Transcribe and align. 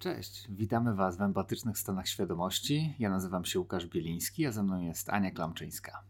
Cześć, 0.00 0.46
witamy 0.50 0.94
Was 0.94 1.16
w 1.16 1.22
empatycznych 1.22 1.78
stanach 1.78 2.08
świadomości. 2.08 2.94
Ja 2.98 3.10
nazywam 3.10 3.44
się 3.44 3.58
Łukasz 3.58 3.86
Bieliński, 3.86 4.46
a 4.46 4.52
ze 4.52 4.62
mną 4.62 4.80
jest 4.80 5.08
Ania 5.10 5.30
Klamczyńska. 5.30 6.02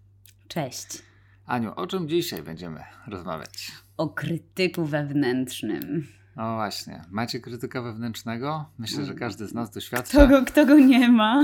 Cześć. 0.49 1.03
Aniu, 1.47 1.73
o 1.77 1.87
czym 1.87 2.09
dzisiaj 2.09 2.43
będziemy 2.43 2.85
rozmawiać? 3.07 3.73
O 3.97 4.09
krytyku 4.09 4.85
wewnętrznym. 4.85 6.07
No 6.37 6.55
właśnie, 6.55 7.05
macie 7.11 7.41
krytyka 7.41 7.83
wewnętrznego? 7.83 8.71
Myślę, 8.79 9.05
że 9.05 9.15
każdy 9.15 9.47
z 9.47 9.55
nas 9.55 9.71
doświadcza. 9.71 10.19
Kto 10.19 10.29
go, 10.29 10.45
kto 10.45 10.67
go 10.67 10.79
nie 10.79 11.09
ma? 11.09 11.43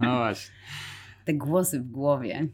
No 0.00 0.16
właśnie. 0.16 0.54
Te 1.24 1.34
głosy 1.34 1.80
w 1.80 1.90
głowie. 1.90 2.48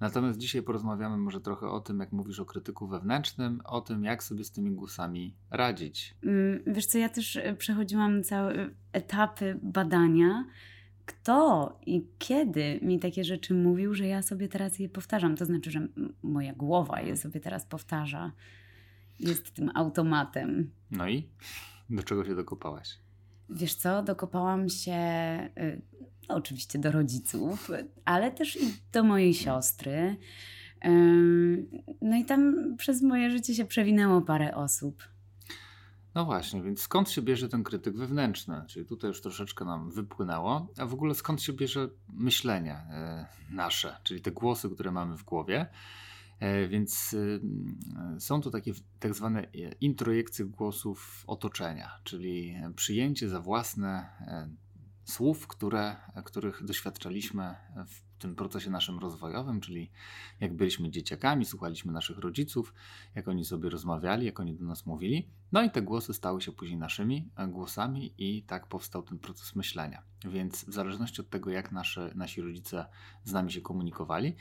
Natomiast 0.00 0.38
dzisiaj 0.38 0.62
porozmawiamy 0.62 1.16
może 1.16 1.40
trochę 1.40 1.68
o 1.68 1.80
tym, 1.80 2.00
jak 2.00 2.12
mówisz 2.12 2.40
o 2.40 2.44
krytyku 2.44 2.86
wewnętrznym, 2.86 3.60
o 3.64 3.80
tym, 3.80 4.04
jak 4.04 4.22
sobie 4.22 4.44
z 4.44 4.50
tymi 4.50 4.70
głosami 4.70 5.34
radzić. 5.50 6.14
Mm, 6.22 6.60
Wiesz 6.66 6.86
co, 6.86 6.98
ja 6.98 7.08
też 7.08 7.36
e, 7.36 7.54
przechodziłam 7.54 8.22
całe 8.22 8.70
etapy 8.92 9.60
badania. 9.62 10.44
Kto 11.06 11.78
i 11.86 12.06
kiedy 12.18 12.80
mi 12.82 12.98
takie 12.98 13.24
rzeczy 13.24 13.54
mówił, 13.54 13.94
że 13.94 14.06
ja 14.06 14.22
sobie 14.22 14.48
teraz 14.48 14.78
je 14.78 14.88
powtarzam? 14.88 15.36
To 15.36 15.44
znaczy, 15.46 15.70
że 15.70 15.88
moja 16.22 16.52
głowa 16.54 17.00
je 17.00 17.16
sobie 17.16 17.40
teraz 17.40 17.66
powtarza. 17.66 18.32
Jest 19.20 19.50
tym 19.54 19.70
automatem. 19.74 20.70
No 20.90 21.08
i 21.08 21.28
do 21.90 22.02
czego 22.02 22.24
się 22.24 22.34
dokopałaś? 22.34 22.98
Wiesz 23.50 23.74
co, 23.74 24.02
dokopałam 24.02 24.68
się 24.68 24.92
y, 25.58 25.82
oczywiście 26.28 26.78
do 26.78 26.90
rodziców, 26.90 27.70
ale 28.04 28.30
też 28.30 28.56
i 28.56 28.74
do 28.92 29.04
mojej 29.04 29.34
siostry. 29.34 30.16
Ym, 30.86 31.70
No 32.00 32.16
i 32.16 32.24
tam 32.24 32.54
przez 32.78 33.02
moje 33.02 33.30
życie 33.30 33.54
się 33.54 33.64
przewinęło 33.64 34.20
parę 34.20 34.54
osób. 34.54 35.02
No 36.14 36.24
właśnie, 36.24 36.62
więc 36.62 36.80
skąd 36.80 37.10
się 37.10 37.22
bierze 37.22 37.48
ten 37.48 37.62
krytyk 37.62 37.96
wewnętrzny? 37.96 38.62
Czyli 38.68 38.86
tutaj 38.86 39.08
już 39.08 39.20
troszeczkę 39.20 39.64
nam 39.64 39.90
wypłynęło. 39.90 40.68
A 40.78 40.86
w 40.86 40.94
ogóle 40.94 41.14
skąd 41.14 41.42
się 41.42 41.52
bierze 41.52 41.88
myślenie 42.08 42.72
e, 42.74 43.26
nasze, 43.50 43.96
czyli 44.02 44.20
te 44.20 44.30
głosy, 44.30 44.70
które 44.70 44.90
mamy 44.92 45.16
w 45.16 45.24
głowie? 45.24 45.66
E, 46.40 46.68
Więc 46.68 47.12
y, 47.12 47.40
y, 48.16 48.20
są 48.20 48.40
to 48.40 48.50
takie 48.50 48.72
tak 48.98 49.14
zwane 49.14 49.42
e, 49.42 49.48
introjekcje 49.80 50.44
głosów 50.44 51.24
otoczenia, 51.26 51.90
czyli 52.04 52.56
przyjęcie 52.76 53.28
za 53.28 53.40
własne 53.40 53.88
e, 54.20 54.48
słów, 55.04 55.46
które, 55.46 55.96
których 56.24 56.64
doświadczaliśmy 56.64 57.54
w 57.86 58.06
tym 58.18 58.34
procesie 58.34 58.70
naszym 58.70 58.98
rozwojowym, 58.98 59.60
czyli 59.60 59.90
jak 60.40 60.54
byliśmy 60.54 60.90
dzieciakami, 60.90 61.44
słuchaliśmy 61.44 61.92
naszych 61.92 62.18
rodziców, 62.18 62.74
jak 63.14 63.28
oni 63.28 63.44
sobie 63.44 63.70
rozmawiali, 63.70 64.26
jak 64.26 64.40
oni 64.40 64.54
do 64.54 64.64
nas 64.64 64.86
mówili. 64.86 65.28
No 65.52 65.62
i 65.62 65.70
te 65.70 65.82
głosy 65.82 66.14
stały 66.14 66.40
się 66.40 66.52
później 66.52 66.78
naszymi 66.78 67.30
e, 67.36 67.48
głosami 67.48 68.14
i 68.18 68.42
tak 68.42 68.66
powstał 68.66 69.02
ten 69.02 69.18
proces 69.18 69.56
myślenia. 69.56 70.02
Więc 70.24 70.64
w 70.64 70.72
zależności 70.72 71.20
od 71.20 71.30
tego, 71.30 71.50
jak 71.50 71.72
nasze, 71.72 72.12
nasi 72.14 72.40
rodzice 72.40 72.86
z 73.24 73.32
nami 73.32 73.52
się 73.52 73.60
komunikowali, 73.60 74.36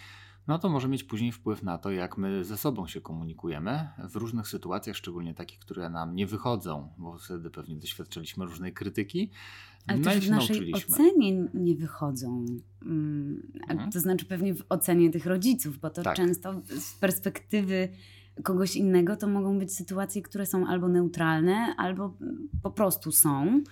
no 0.48 0.60
to 0.60 0.70
może 0.70 0.88
mieć 0.88 1.04
później 1.04 1.32
wpływ 1.32 1.64
na 1.64 1.78
to, 1.78 1.92
jak 1.92 2.18
my 2.18 2.44
ze 2.46 2.58
sobą 2.58 2.88
się 2.88 3.02
komunikujemy 3.02 3.90
w 4.10 4.16
różnych 4.16 4.48
sytuacjach, 4.48 4.96
szczególnie 4.96 5.34
takich, 5.34 5.60
które 5.60 5.90
nam 5.90 6.16
nie 6.16 6.28
wychodzą, 6.28 6.94
bo 6.98 7.18
wtedy 7.18 7.50
pewnie 7.50 7.76
doświadczyliśmy 7.76 8.46
różnej 8.46 8.74
krytyki. 8.74 9.32
Ale 9.88 9.98
no 9.98 10.04
też 10.04 10.28
w 10.28 10.30
naszej 10.30 10.56
nauczyliśmy. 10.56 10.96
ocenie 10.96 11.48
nie 11.54 11.76
wychodzą. 11.76 12.46
Mm, 12.82 13.52
Mhm. 13.70 13.92
To 13.92 14.00
znaczy 14.00 14.26
pewnie 14.26 14.54
w 14.54 14.64
ocenie 14.70 15.10
tych 15.10 15.26
rodziców, 15.26 15.80
bo 15.80 15.90
to 15.90 16.04
Tak. 16.04 16.16
często 16.18 16.62
z 16.68 16.94
perspektywy 16.94 17.90
kogoś 18.44 18.76
innego 18.76 19.16
to 19.16 19.28
mogą 19.28 19.60
być 19.60 19.74
sytuacje, 19.76 20.22
które 20.22 20.46
są 20.46 20.68
albo 20.68 20.88
neutralne, 20.88 21.76
albo 21.78 22.18
po 22.64 22.72
prostu 22.72 23.12
są. 23.12 23.64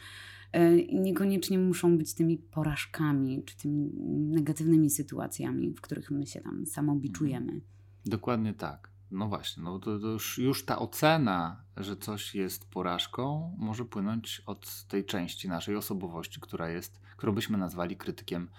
I 0.87 0.99
Niekoniecznie 0.99 1.59
muszą 1.59 1.97
być 1.97 2.13
tymi 2.13 2.37
porażkami, 2.37 3.43
czy 3.45 3.57
tymi 3.57 3.91
negatywnymi 4.09 4.89
sytuacjami, 4.89 5.73
w 5.73 5.81
których 5.81 6.11
my 6.11 6.27
się 6.27 6.41
tam 6.41 6.65
samobiczujemy. 6.65 7.61
Dokładnie 8.05 8.53
tak. 8.53 8.93
No 9.11 9.27
właśnie, 9.27 9.63
no 9.63 9.79
to, 9.79 9.99
to 9.99 10.07
już, 10.07 10.37
już 10.37 10.65
ta 10.65 10.79
ocena, 10.79 11.63
że 11.77 11.97
coś 11.97 12.35
jest 12.35 12.65
porażką, 12.65 13.55
może 13.57 13.85
płynąć 13.85 14.41
od 14.45 14.83
tej 14.83 15.05
części 15.05 15.49
naszej 15.49 15.75
osobowości, 15.75 16.39
która 16.41 16.69
jest, 16.69 17.01
którą 17.17 17.33
byśmy 17.33 17.57
nazwali 17.57 17.95
krytykiem 17.95 18.49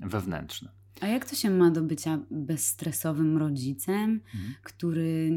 wewnętrznym. 0.00 0.72
A 1.00 1.06
jak 1.06 1.30
to 1.30 1.36
się 1.36 1.50
ma 1.50 1.70
do 1.70 1.82
bycia 1.82 2.18
bezstresowym 2.30 3.36
rodzicem, 3.36 4.20
który 4.62 5.32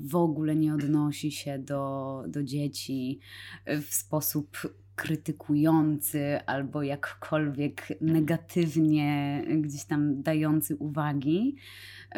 w 0.00 0.16
ogóle 0.16 0.56
nie 0.56 0.74
odnosi 0.74 1.32
się 1.32 1.58
do, 1.58 2.24
do 2.28 2.44
dzieci 2.44 3.20
w 3.66 3.94
sposób 3.94 4.56
krytykujący 4.98 6.40
albo 6.46 6.82
jakkolwiek 6.82 7.88
negatywnie 8.00 9.42
gdzieś 9.60 9.84
tam 9.84 10.22
dający 10.22 10.76
uwagi? 10.76 11.56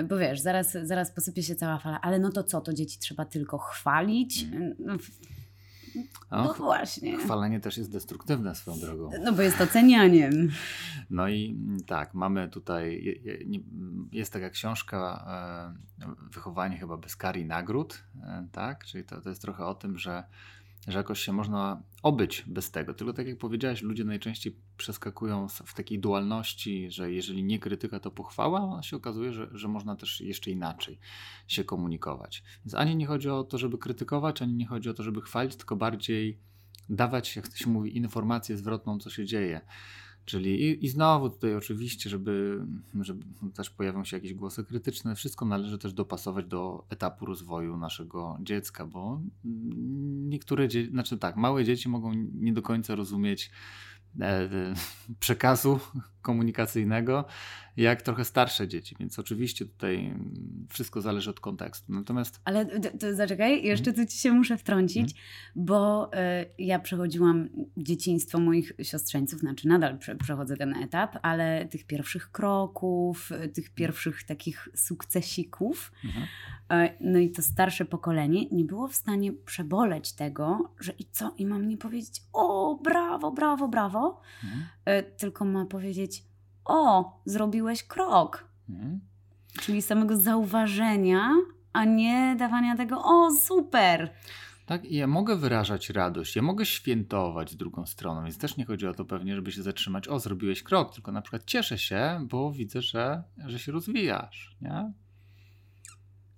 Bo 0.08 0.18
wiesz, 0.18 0.40
zaraz, 0.40 0.72
zaraz 0.82 1.12
posypie 1.12 1.42
się 1.42 1.54
cała 1.54 1.78
fala, 1.78 2.00
ale 2.00 2.18
no 2.18 2.30
to 2.32 2.44
co, 2.44 2.60
to 2.60 2.72
dzieci 2.74 2.98
trzeba 2.98 3.24
tylko 3.24 3.58
chwalić? 3.58 4.46
No, 4.78 4.98
w- 4.98 5.10
A 6.30 6.44
no 6.44 6.52
ch- 6.52 6.56
właśnie. 6.56 7.18
chwalenie 7.18 7.60
też 7.60 7.78
jest 7.78 7.92
destruktywne 7.92 8.54
swoją 8.54 8.78
drogą. 8.78 9.10
No 9.24 9.32
bo 9.32 9.42
jest 9.42 9.60
ocenianiem. 9.60 10.50
No 11.10 11.28
i 11.28 11.50
mm, 11.50 11.80
tak, 11.84 12.14
mamy 12.14 12.48
tutaj, 12.48 13.04
mm, 13.44 14.08
jest 14.12 14.32
taka 14.32 14.50
książka 14.50 15.24
e, 16.02 16.30
Wychowanie 16.32 16.78
chyba 16.78 16.96
bez 16.96 17.16
kar 17.16 17.36
i 17.36 17.44
nagród, 17.44 18.02
e, 18.22 18.46
tak? 18.52 18.84
Czyli 18.84 19.04
to, 19.04 19.20
to 19.20 19.28
jest 19.28 19.42
trochę 19.42 19.64
o 19.66 19.74
tym, 19.74 19.98
że, 19.98 20.24
że 20.88 20.98
jakoś 20.98 21.20
się 21.20 21.32
można 21.32 21.82
obyć 22.02 22.44
bez 22.46 22.70
tego. 22.70 22.94
Tylko 22.94 23.12
tak 23.12 23.26
jak 23.26 23.38
powiedziałeś, 23.38 23.82
ludzie 23.82 24.04
najczęściej 24.04 24.56
przeskakują 24.76 25.48
w 25.48 25.74
takiej 25.74 25.98
dualności, 25.98 26.90
że 26.90 27.12
jeżeli 27.12 27.44
nie 27.44 27.58
krytyka, 27.58 28.00
to 28.00 28.10
pochwała, 28.10 28.78
a 28.78 28.82
się 28.82 28.96
okazuje, 28.96 29.32
że, 29.32 29.48
że 29.52 29.68
można 29.68 29.96
też 29.96 30.20
jeszcze 30.20 30.50
inaczej 30.50 30.98
się 31.48 31.64
komunikować. 31.64 32.42
Więc 32.64 32.74
ani 32.74 32.96
nie 32.96 33.06
chodzi 33.06 33.30
o 33.30 33.44
to, 33.44 33.58
żeby 33.58 33.78
krytykować, 33.78 34.42
ani 34.42 34.54
nie 34.54 34.66
chodzi 34.66 34.90
o 34.90 34.94
to, 34.94 35.02
żeby 35.02 35.22
chwalić, 35.22 35.56
tylko 35.56 35.76
bardziej 35.76 36.40
dawać, 36.88 37.36
jak 37.36 37.48
to 37.48 37.56
się 37.56 37.70
mówi, 37.70 37.96
informację 37.96 38.56
zwrotną, 38.56 38.98
co 38.98 39.10
się 39.10 39.24
dzieje. 39.24 39.60
Czyli 40.24 40.62
i, 40.62 40.84
i 40.84 40.88
znowu 40.88 41.30
tutaj 41.30 41.54
oczywiście, 41.54 42.10
żeby, 42.10 42.66
żeby 43.00 43.24
też 43.54 43.70
pojawią 43.70 44.04
się 44.04 44.16
jakieś 44.16 44.34
głosy 44.34 44.64
krytyczne, 44.64 45.14
wszystko 45.14 45.44
należy 45.44 45.78
też 45.78 45.92
dopasować 45.92 46.46
do 46.46 46.84
etapu 46.90 47.26
rozwoju 47.26 47.76
naszego 47.76 48.38
dziecka, 48.40 48.86
bo 48.86 49.20
niektóre 50.28 50.68
dzieci, 50.68 50.90
znaczy 50.90 51.18
tak, 51.18 51.36
małe 51.36 51.64
dzieci 51.64 51.88
mogą 51.88 52.12
nie 52.34 52.52
do 52.52 52.62
końca 52.62 52.94
rozumieć 52.94 53.50
e, 54.20 54.24
e, 54.24 54.74
przekazu 55.20 55.80
komunikacyjnego, 56.22 57.24
jak 57.76 58.02
trochę 58.02 58.24
starsze 58.24 58.68
dzieci, 58.68 58.96
więc 59.00 59.18
oczywiście 59.18 59.64
tutaj 59.64 60.14
wszystko 60.68 61.00
zależy 61.00 61.30
od 61.30 61.40
kontekstu. 61.40 61.92
Natomiast 61.92 62.40
Ale 62.44 62.66
to, 62.80 63.14
zaczekaj, 63.14 63.64
jeszcze 63.64 63.92
tu 63.92 64.06
ci 64.06 64.18
się 64.18 64.32
muszę 64.32 64.58
wtrącić, 64.58 65.14
bo 65.56 66.10
y, 66.12 66.18
ja 66.58 66.78
przechodziłam 66.78 67.48
dzieciństwo 67.76 68.40
moich 68.40 68.72
siostrzeńców, 68.82 69.40
znaczy 69.40 69.68
nadal 69.68 69.98
prze, 69.98 70.16
przechodzę 70.16 70.56
ten 70.56 70.74
etap, 70.74 71.18
ale 71.22 71.68
tych 71.68 71.86
pierwszych 71.86 72.32
kroków, 72.32 73.32
y, 73.32 73.48
tych 73.48 73.70
pierwszych 73.70 74.24
takich 74.24 74.68
sukcesików, 74.74 75.92
mhm. 76.04 76.26
y, 76.86 76.96
no 77.00 77.18
i 77.18 77.30
to 77.30 77.42
starsze 77.42 77.84
pokolenie 77.84 78.48
nie 78.48 78.64
było 78.64 78.88
w 78.88 78.94
stanie 78.94 79.32
przeboleć 79.32 80.12
tego, 80.12 80.72
że 80.80 80.92
i 80.98 81.04
co, 81.04 81.34
i 81.38 81.46
mam 81.46 81.68
nie 81.68 81.76
powiedzieć, 81.76 82.22
o, 82.32 82.78
brawo, 82.84 83.32
brawo, 83.32 83.68
brawo, 83.68 84.20
Mhm. 84.44 84.62
y, 84.88 85.16
tylko 85.16 85.44
ma 85.44 85.66
powiedzieć, 85.66 86.19
o, 86.64 87.12
zrobiłeś 87.24 87.82
krok. 87.82 88.44
Mhm. 88.68 89.00
Czyli 89.60 89.82
samego 89.82 90.16
zauważenia, 90.16 91.30
a 91.72 91.84
nie 91.84 92.36
dawania 92.38 92.76
tego, 92.76 93.02
o 93.04 93.30
super. 93.30 94.10
Tak, 94.66 94.84
ja 94.90 95.06
mogę 95.06 95.36
wyrażać 95.36 95.90
radość, 95.90 96.36
ja 96.36 96.42
mogę 96.42 96.66
świętować 96.66 97.56
drugą 97.56 97.86
stroną, 97.86 98.22
więc 98.24 98.38
też 98.38 98.56
nie 98.56 98.64
chodzi 98.64 98.86
o 98.86 98.94
to 98.94 99.04
pewnie, 99.04 99.36
żeby 99.36 99.52
się 99.52 99.62
zatrzymać, 99.62 100.08
o 100.08 100.18
zrobiłeś 100.18 100.62
krok, 100.62 100.94
tylko 100.94 101.12
na 101.12 101.22
przykład 101.22 101.44
cieszę 101.44 101.78
się, 101.78 102.26
bo 102.30 102.52
widzę, 102.52 102.82
że, 102.82 103.22
że 103.46 103.58
się 103.58 103.72
rozwijasz, 103.72 104.56
nie? 104.60 104.92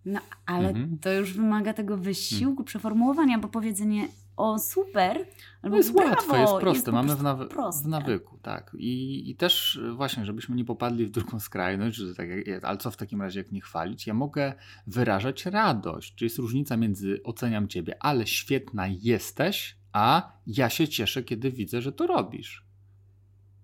No, 0.04 0.20
ale 0.46 0.68
Mhm. 0.68 0.98
to 0.98 1.12
już 1.12 1.32
wymaga 1.32 1.72
tego 1.74 1.96
wysiłku, 1.96 2.64
przeformułowania, 2.64 3.38
bo 3.38 3.48
powiedzenie 3.48 4.08
o 4.36 4.58
super, 4.58 5.26
albo 5.62 5.70
No 5.70 5.76
jest 5.76 5.92
brawo, 5.92 6.10
łatwe, 6.10 6.40
jest 6.40 6.54
proste, 6.60 6.84
po 6.84 6.92
mamy 6.92 7.16
w, 7.16 7.22
nawy- 7.22 7.48
proste. 7.48 7.84
w 7.84 7.88
nawyku, 7.88 8.38
tak. 8.42 8.76
I, 8.78 9.30
I 9.30 9.36
też 9.36 9.76
y, 9.76 9.92
właśnie, 9.92 10.26
żebyśmy 10.26 10.56
nie 10.56 10.64
popadli 10.64 11.06
w 11.06 11.10
drugą 11.10 11.40
skrajność, 11.40 11.96
że 11.96 12.14
tak 12.14 12.28
jak, 12.46 12.64
ale 12.64 12.78
co 12.78 12.90
w 12.90 12.96
takim 12.96 13.22
razie, 13.22 13.40
jak 13.40 13.52
nie 13.52 13.60
chwalić? 13.60 14.06
Ja 14.06 14.14
mogę 14.14 14.52
wyrażać 14.86 15.46
radość, 15.46 16.14
czyli 16.14 16.26
jest 16.26 16.38
różnica 16.38 16.76
między 16.76 17.20
oceniam 17.24 17.68
ciebie, 17.68 17.96
ale 18.00 18.26
świetna 18.26 18.86
jesteś, 18.88 19.76
a 19.92 20.32
ja 20.46 20.70
się 20.70 20.88
cieszę, 20.88 21.22
kiedy 21.22 21.50
widzę, 21.50 21.82
że 21.82 21.92
to 21.92 22.06
robisz. 22.06 22.64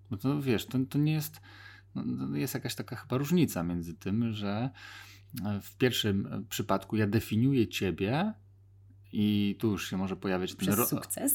Bo 0.09 0.17
to 0.17 0.41
wiesz, 0.41 0.65
to, 0.65 0.77
to 0.89 0.97
nie 0.97 1.13
jest, 1.13 1.41
no, 1.95 2.03
no, 2.05 2.37
jest 2.37 2.53
jakaś 2.53 2.75
taka 2.75 2.95
chyba 2.95 3.17
różnica 3.17 3.63
między 3.63 3.93
tym, 3.93 4.33
że 4.33 4.69
e, 5.45 5.61
w 5.61 5.77
pierwszym 5.77 6.27
e, 6.27 6.43
przypadku 6.49 6.95
ja 6.95 7.07
definiuję 7.07 7.67
ciebie 7.67 8.33
i 9.11 9.55
tu 9.59 9.71
już 9.71 9.89
się 9.89 9.97
może 9.97 10.15
pojawiać 10.15 10.55
ten 10.55 10.73
ro 10.73 10.87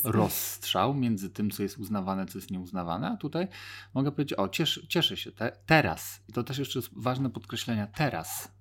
rozstrzał 0.04 0.94
między 0.94 1.30
tym, 1.30 1.50
co 1.50 1.62
jest 1.62 1.78
uznawane, 1.78 2.26
co 2.26 2.38
jest 2.38 2.50
nieuznawane. 2.50 3.08
A 3.08 3.16
tutaj 3.16 3.48
mogę 3.94 4.12
powiedzieć, 4.12 4.38
o, 4.38 4.48
cieszę, 4.48 4.86
cieszę 4.86 5.16
się 5.16 5.32
te, 5.32 5.56
teraz. 5.66 6.22
I 6.28 6.32
to 6.32 6.44
też 6.44 6.58
jeszcze 6.58 6.78
jest 6.78 6.90
ważne 6.92 7.30
podkreślenia, 7.30 7.86
teraz. 7.86 8.52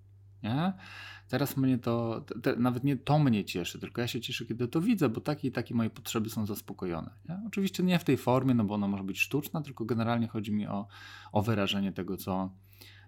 Nie? 0.44 0.74
Teraz 1.30 1.58
mnie 1.58 1.78
to, 1.78 2.26
te, 2.42 2.56
nawet 2.56 2.84
nie 2.84 2.98
to 2.98 3.20
mnie 3.20 3.46
cieszy, 3.46 3.80
tylko 3.80 4.02
ja 4.02 4.08
się 4.08 4.22
cieszę, 4.22 4.46
kiedy 4.46 4.68
to 4.68 4.82
widzę, 4.82 5.10
bo 5.10 5.22
takie 5.22 5.48
i 5.48 5.52
takie 5.52 5.76
moje 5.76 5.90
potrzeby 5.90 6.30
są 6.30 6.46
zaspokojone. 6.46 7.10
Nie? 7.30 7.42
Oczywiście 7.48 7.84
nie 7.84 8.00
w 8.00 8.04
tej 8.04 8.18
formie, 8.18 8.54
no 8.54 8.64
bo 8.64 8.74
ona 8.74 8.88
może 8.88 9.04
być 9.04 9.20
sztuczna, 9.20 9.62
tylko 9.62 9.86
generalnie 9.86 10.28
chodzi 10.28 10.52
mi 10.52 10.68
o, 10.68 10.88
o 11.32 11.42
wyrażenie 11.42 11.92
tego, 11.92 12.18
co, 12.18 12.50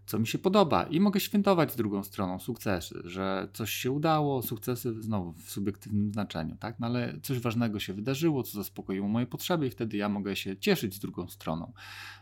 co 0.05 0.19
mi 0.19 0.27
się 0.27 0.37
podoba 0.37 0.83
i 0.83 0.99
mogę 0.99 1.19
świętować 1.19 1.71
z 1.71 1.75
drugą 1.75 2.03
stroną 2.03 2.39
sukcesy, 2.39 3.01
że 3.03 3.47
coś 3.53 3.69
się 3.73 3.91
udało, 3.91 4.41
sukcesy 4.41 5.01
znowu 5.01 5.33
w 5.33 5.51
subiektywnym 5.51 6.13
znaczeniu, 6.13 6.55
tak? 6.55 6.79
No 6.79 6.87
ale 6.87 7.19
coś 7.23 7.39
ważnego 7.39 7.79
się 7.79 7.93
wydarzyło, 7.93 8.43
co 8.43 8.51
zaspokoiło 8.51 9.07
moje 9.07 9.25
potrzeby 9.25 9.67
i 9.67 9.69
wtedy 9.69 9.97
ja 9.97 10.09
mogę 10.09 10.35
się 10.35 10.57
cieszyć 10.57 10.95
z 10.95 10.99
drugą 10.99 11.27
stroną, 11.27 11.73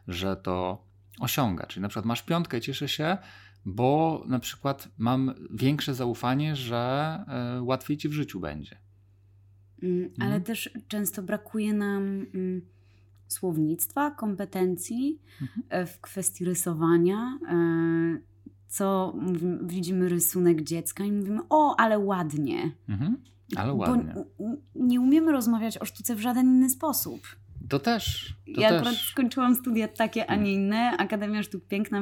że 0.07 0.35
to 0.35 0.85
osiąga. 1.19 1.65
Czyli 1.65 1.81
na 1.81 1.87
przykład 1.87 2.05
masz 2.05 2.23
piątkę, 2.23 2.61
cieszę 2.61 2.87
się, 2.87 3.17
bo 3.65 4.23
na 4.27 4.39
przykład 4.39 4.89
mam 4.97 5.33
większe 5.51 5.95
zaufanie, 5.95 6.55
że 6.55 7.19
y, 7.57 7.61
łatwiej 7.61 7.97
ci 7.97 8.09
w 8.09 8.13
życiu 8.13 8.39
będzie. 8.39 8.77
Mm, 9.83 10.09
ale 10.19 10.25
mhm. 10.25 10.43
też 10.43 10.69
często 10.87 11.23
brakuje 11.23 11.73
nam 11.73 12.03
mm, 12.33 12.61
słownictwa, 13.33 14.11
kompetencji 14.11 15.19
mhm. 15.41 15.63
E, 15.69 15.85
w 15.85 16.01
kwestii 16.01 16.45
rysowania. 16.45 17.39
E, 17.49 18.33
co 18.67 19.13
mówimy, 19.21 19.59
widzimy 19.63 20.09
rysunek 20.09 20.61
dziecka 20.61 21.03
i 21.03 21.11
mówimy, 21.11 21.39
o, 21.49 21.75
ale 21.79 21.99
ładnie. 21.99 22.71
Mhm. 22.89 23.17
Ale 23.55 23.73
ładnie. 23.73 24.13
Bo 24.13 24.45
nie 24.75 25.01
umiemy 25.01 25.31
rozmawiać 25.31 25.77
o 25.77 25.85
sztuce 25.85 26.15
w 26.15 26.19
żaden 26.19 26.45
inny 26.45 26.69
sposób. 26.69 27.21
To 27.69 27.79
też. 27.79 28.33
To 28.55 28.61
ja 28.61 28.69
też. 28.69 28.77
akurat 28.77 28.95
skończyłam 28.95 29.55
studia 29.55 29.87
takie, 29.87 30.29
a 30.29 30.35
nie 30.35 30.53
inne. 30.53 30.91
Akademia 30.97 31.43
Sztuk, 31.43 31.67
Piękna, 31.67 32.01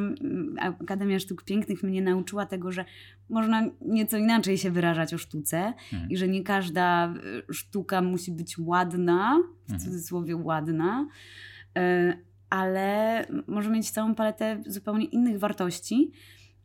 Akademia 0.60 1.20
Sztuk 1.20 1.44
Pięknych 1.44 1.84
mnie 1.84 2.02
nauczyła 2.02 2.46
tego, 2.46 2.72
że 2.72 2.86
można 3.30 3.70
nieco 3.82 4.18
inaczej 4.18 4.58
się 4.58 4.72
wyrażać 4.72 5.14
o 5.14 5.18
sztuce 5.18 5.74
hmm. 5.90 6.10
i 6.10 6.18
że 6.18 6.28
nie 6.28 6.44
każda 6.44 7.14
e, 7.50 7.54
sztuka 7.54 8.02
musi 8.02 8.32
być 8.32 8.58
ładna, 8.58 9.40
w 9.64 9.68
hmm. 9.68 9.86
cudzysłowie 9.86 10.36
ładna, 10.36 11.08
e, 11.78 12.18
ale 12.50 13.26
może 13.48 13.70
mieć 13.70 13.92
całą 13.92 14.16
paletę 14.16 14.64
zupełnie 14.68 15.06
innych 15.06 15.40
wartości. 15.40 16.12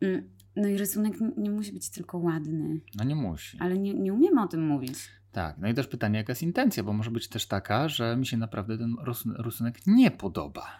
Mm, 0.01 0.29
no 0.55 0.67
i 0.67 0.77
rysunek 0.77 1.13
nie 1.37 1.51
musi 1.51 1.73
być 1.73 1.89
tylko 1.89 2.17
ładny. 2.17 2.79
No 2.95 3.03
nie 3.03 3.15
musi. 3.15 3.57
Ale 3.59 3.77
nie, 3.77 3.93
nie 3.93 4.13
umiemy 4.13 4.41
o 4.41 4.47
tym 4.47 4.67
mówić. 4.67 4.93
Tak, 5.37 5.57
no 5.57 5.67
i 5.67 5.73
też 5.73 5.87
pytanie, 5.87 6.17
jaka 6.17 6.31
jest 6.31 6.43
intencja, 6.43 6.83
bo 6.83 6.93
może 6.93 7.11
być 7.11 7.27
też 7.27 7.45
taka, 7.45 7.89
że 7.89 8.15
mi 8.17 8.25
się 8.25 8.37
naprawdę 8.37 8.77
ten 8.77 8.95
rysunek 9.37 9.87
nie 9.87 10.11
podoba. 10.11 10.79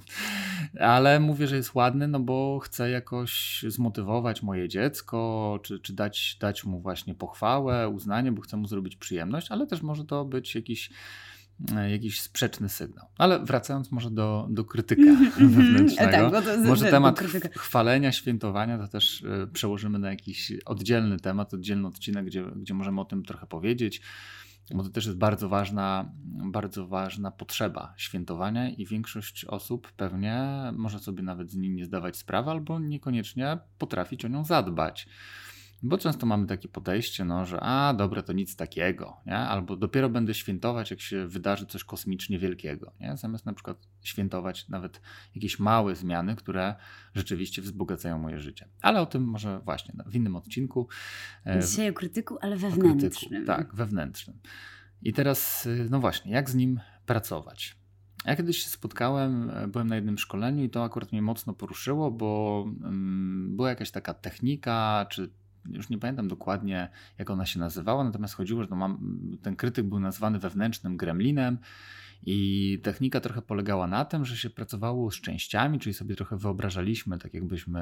Ale 0.80 1.20
mówię, 1.20 1.46
że 1.46 1.56
jest 1.56 1.74
ładny, 1.74 2.08
no 2.08 2.20
bo 2.20 2.58
chcę 2.58 2.90
jakoś 2.90 3.64
zmotywować 3.68 4.42
moje 4.42 4.68
dziecko, 4.68 5.60
czy, 5.62 5.78
czy 5.78 5.92
dać, 5.92 6.36
dać 6.40 6.64
mu 6.64 6.80
właśnie 6.80 7.14
pochwałę, 7.14 7.88
uznanie, 7.88 8.32
bo 8.32 8.42
chcę 8.42 8.56
mu 8.56 8.66
zrobić 8.66 8.96
przyjemność, 8.96 9.50
ale 9.50 9.66
też 9.66 9.82
może 9.82 10.04
to 10.04 10.24
być 10.24 10.54
jakiś 10.54 10.90
jakiś 11.90 12.20
sprzeczny 12.20 12.68
sygnał. 12.68 13.06
Ale 13.18 13.44
wracając 13.44 13.92
może 13.92 14.10
do, 14.10 14.46
do 14.50 14.64
krytyka 14.64 15.02
wewnętrznego, 15.38 16.30
tak, 16.30 16.44
to, 16.44 16.58
może 16.58 16.90
temat 16.90 17.20
chwalenia, 17.56 18.12
świętowania 18.12 18.78
to 18.78 18.88
też 18.88 19.24
e, 19.24 19.46
przełożymy 19.46 19.98
na 19.98 20.10
jakiś 20.10 20.52
oddzielny 20.64 21.18
temat, 21.18 21.54
oddzielny 21.54 21.88
odcinek, 21.88 22.26
gdzie, 22.26 22.44
gdzie 22.56 22.74
możemy 22.74 23.00
o 23.00 23.04
tym 23.04 23.22
trochę 23.22 23.46
powiedzieć, 23.46 24.02
bo 24.74 24.82
to 24.82 24.90
też 24.90 25.06
jest 25.06 25.18
bardzo 25.18 25.48
ważna, 25.48 26.12
bardzo 26.52 26.86
ważna 26.86 27.30
potrzeba 27.30 27.94
świętowania 27.96 28.70
i 28.70 28.86
większość 28.86 29.44
osób 29.44 29.92
pewnie 29.92 30.42
może 30.76 30.98
sobie 30.98 31.22
nawet 31.22 31.50
z 31.50 31.56
niej 31.56 31.70
nie 31.70 31.84
zdawać 31.84 32.16
sprawy 32.16 32.50
albo 32.50 32.78
niekoniecznie 32.78 33.58
potrafić 33.78 34.24
o 34.24 34.28
nią 34.28 34.44
zadbać. 34.44 35.08
Bo 35.84 35.98
często 35.98 36.26
mamy 36.26 36.46
takie 36.46 36.68
podejście, 36.68 37.24
no, 37.24 37.46
że 37.46 37.60
a 37.60 37.94
dobra, 37.94 38.22
to 38.22 38.32
nic 38.32 38.56
takiego, 38.56 39.16
nie? 39.26 39.36
albo 39.36 39.76
dopiero 39.76 40.08
będę 40.08 40.34
świętować, 40.34 40.90
jak 40.90 41.00
się 41.00 41.26
wydarzy 41.26 41.66
coś 41.66 41.84
kosmicznie 41.84 42.38
wielkiego, 42.38 42.92
nie? 43.00 43.16
zamiast 43.16 43.46
na 43.46 43.52
przykład 43.52 43.88
świętować 44.02 44.68
nawet 44.68 45.00
jakieś 45.34 45.58
małe 45.58 45.94
zmiany, 45.94 46.36
które 46.36 46.74
rzeczywiście 47.14 47.62
wzbogacają 47.62 48.18
moje 48.18 48.40
życie. 48.40 48.68
Ale 48.82 49.00
o 49.00 49.06
tym 49.06 49.22
może 49.24 49.60
właśnie 49.64 49.94
w 50.06 50.16
innym 50.16 50.36
odcinku. 50.36 50.88
E, 51.46 51.60
Dzisiaj 51.60 51.90
o 51.90 51.92
krytyku, 51.92 52.38
ale 52.40 52.56
wewnętrznym. 52.56 53.30
Krytyku, 53.30 53.46
tak, 53.46 53.74
wewnętrznym. 53.74 54.38
I 55.02 55.12
teraz, 55.12 55.66
y, 55.66 55.86
no 55.90 56.00
właśnie, 56.00 56.32
jak 56.32 56.50
z 56.50 56.54
nim 56.54 56.80
pracować? 57.06 57.76
Ja 58.24 58.36
kiedyś 58.36 58.58
się 58.58 58.70
spotkałem, 58.70 59.50
e, 59.50 59.68
byłem 59.68 59.88
na 59.88 59.96
jednym 59.96 60.18
szkoleniu 60.18 60.64
i 60.64 60.70
to 60.70 60.84
akurat 60.84 61.12
mnie 61.12 61.22
mocno 61.22 61.54
poruszyło, 61.54 62.10
bo 62.10 62.62
um, 62.84 63.56
była 63.56 63.68
jakaś 63.68 63.90
taka 63.90 64.14
technika, 64.14 65.06
czy 65.10 65.30
już 65.70 65.88
nie 65.88 65.98
pamiętam 65.98 66.28
dokładnie, 66.28 66.88
jak 67.18 67.30
ona 67.30 67.46
się 67.46 67.60
nazywała, 67.60 68.04
natomiast 68.04 68.34
chodziło, 68.34 68.62
że 68.62 68.68
mam, 68.70 69.18
ten 69.42 69.56
krytyk 69.56 69.86
był 69.86 70.00
nazwany 70.00 70.38
wewnętrznym 70.38 70.96
gremlinem. 70.96 71.58
I 72.26 72.78
technika 72.82 73.20
trochę 73.20 73.42
polegała 73.42 73.86
na 73.86 74.04
tym, 74.04 74.24
że 74.24 74.36
się 74.36 74.50
pracowało 74.50 75.10
z 75.10 75.20
częściami, 75.20 75.78
czyli 75.78 75.94
sobie 75.94 76.16
trochę 76.16 76.36
wyobrażaliśmy, 76.36 77.18
tak 77.18 77.34
jakbyśmy, 77.34 77.80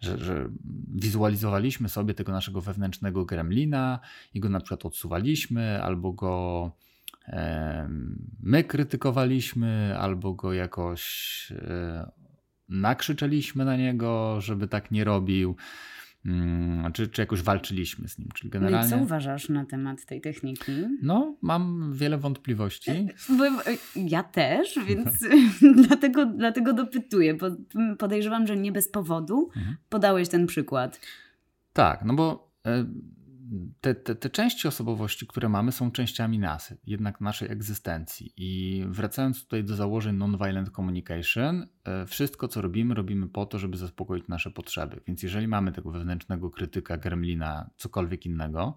że, 0.00 0.18
że 0.18 0.48
wizualizowaliśmy 0.94 1.88
sobie 1.88 2.14
tego 2.14 2.32
naszego 2.32 2.60
wewnętrznego 2.60 3.24
gremlina 3.24 3.98
i 4.34 4.40
go 4.40 4.48
na 4.48 4.60
przykład 4.60 4.86
odsuwaliśmy, 4.86 5.82
albo 5.82 6.12
go 6.12 6.70
my 8.42 8.64
krytykowaliśmy, 8.64 9.98
albo 9.98 10.34
go 10.34 10.52
jakoś 10.52 11.52
e, 11.52 12.10
nakrzyczeliśmy 12.68 13.64
na 13.64 13.76
niego, 13.76 14.40
żeby 14.40 14.68
tak 14.68 14.90
nie 14.90 15.04
robił. 15.04 15.56
Hmm, 16.26 16.92
czy, 16.92 17.08
czy 17.08 17.22
jakoś 17.22 17.42
walczyliśmy 17.42 18.08
z 18.08 18.18
nim? 18.18 18.28
Czyli 18.34 18.50
generalnie... 18.50 18.90
No 18.90 18.96
i 18.96 18.98
co 18.98 19.04
uważasz 19.04 19.48
na 19.48 19.64
temat 19.64 20.04
tej 20.04 20.20
techniki? 20.20 20.72
No, 21.02 21.36
mam 21.42 21.92
wiele 21.94 22.18
wątpliwości. 22.18 22.90
E, 22.90 23.06
ja 23.96 24.22
też, 24.22 24.78
więc 24.88 25.08
dlatego, 25.88 26.26
dlatego 26.26 26.72
dopytuję. 26.72 27.34
Bo 27.34 27.46
podejrzewam, 27.98 28.46
że 28.46 28.56
nie 28.56 28.72
bez 28.72 28.88
powodu 28.88 29.50
mhm. 29.56 29.76
podałeś 29.88 30.28
ten 30.28 30.46
przykład. 30.46 31.00
Tak, 31.72 32.04
no 32.04 32.14
bo 32.14 32.52
e, 32.66 32.86
te, 33.80 33.94
te, 33.94 34.14
te 34.14 34.30
części 34.30 34.68
osobowości, 34.68 35.26
które 35.26 35.48
mamy, 35.48 35.72
są 35.72 35.90
częściami 35.90 36.38
nas, 36.38 36.74
jednak 36.86 37.20
naszej 37.20 37.52
egzystencji. 37.52 38.32
I 38.36 38.82
wracając 38.88 39.42
tutaj 39.42 39.64
do 39.64 39.76
założeń 39.76 40.16
nonviolent 40.16 40.70
communication, 40.70 41.66
e, 41.84 42.06
wszystko 42.06 42.48
co 42.48 42.62
robimy, 42.62 42.94
robimy 42.94 43.28
po 43.28 43.46
to, 43.46 43.58
żeby 43.58 43.76
zaspokoić 43.76 44.28
nasze 44.28 44.50
potrzeby. 44.50 45.00
Więc 45.06 45.22
jeżeli 45.22 45.48
mamy 45.48 45.72
tego 45.72 45.90
wewnętrznego 45.90 46.50
krytyka, 46.50 46.96
gremlina, 46.96 47.70
cokolwiek 47.76 48.26
innego, 48.26 48.74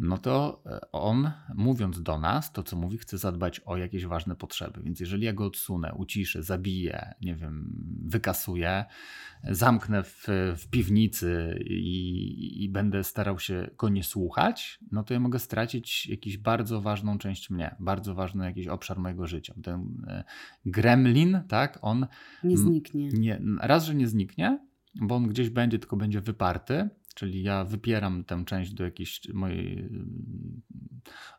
no 0.00 0.18
to 0.18 0.62
e, 0.66 0.80
on, 0.92 1.30
mówiąc 1.54 2.02
do 2.02 2.18
nas, 2.18 2.52
to 2.52 2.62
co 2.62 2.76
mówi, 2.76 2.98
chce 2.98 3.18
zadbać 3.18 3.60
o 3.60 3.76
jakieś 3.76 4.06
ważne 4.06 4.36
potrzeby. 4.36 4.82
Więc 4.82 5.00
jeżeli 5.00 5.24
ja 5.24 5.32
go 5.32 5.44
odsunę, 5.44 5.94
uciszę, 5.94 6.42
zabiję, 6.42 7.14
nie 7.20 7.34
wiem, 7.34 7.72
wykasuję, 8.04 8.84
zamknę 9.44 10.02
w, 10.02 10.26
w 10.56 10.70
piwnicy 10.70 11.58
i, 11.66 12.64
i, 12.64 12.68
będę 12.68 13.04
starał 13.04 13.38
się 13.38 13.70
go 13.78 13.88
nie 13.88 14.04
słuchać, 14.04 14.78
no 14.92 15.04
to 15.04 15.14
ja 15.14 15.20
mogę 15.20 15.38
stracić 15.38 16.06
jakąś 16.06 16.38
bardzo 16.38 16.80
ważną 16.80 17.18
część 17.18 17.50
mnie, 17.50 17.76
bardzo 17.80 18.14
ważny 18.14 18.44
jakiś 18.44 18.66
obszar 18.66 18.98
mojego 18.98 19.26
życia. 19.26 19.54
Ten 19.62 20.04
e, 20.08 20.24
gremlin, 20.66 21.40
tak, 21.48 21.78
on. 21.82 22.06
Nie 22.44 22.58
zniknie. 22.58 23.08
Nie, 23.08 23.42
raz, 23.60 23.84
że 23.84 23.94
nie 23.94 24.08
zniknie, 24.08 24.58
bo 24.94 25.14
on 25.14 25.28
gdzieś 25.28 25.50
będzie, 25.50 25.78
tylko 25.78 25.96
będzie 25.96 26.20
wyparty, 26.20 26.88
Czyli 27.16 27.42
ja 27.42 27.64
wypieram 27.64 28.24
tę 28.24 28.44
część 28.46 28.72
do 28.72 28.84
jakiejś 28.84 29.20
mojej, 29.34 29.88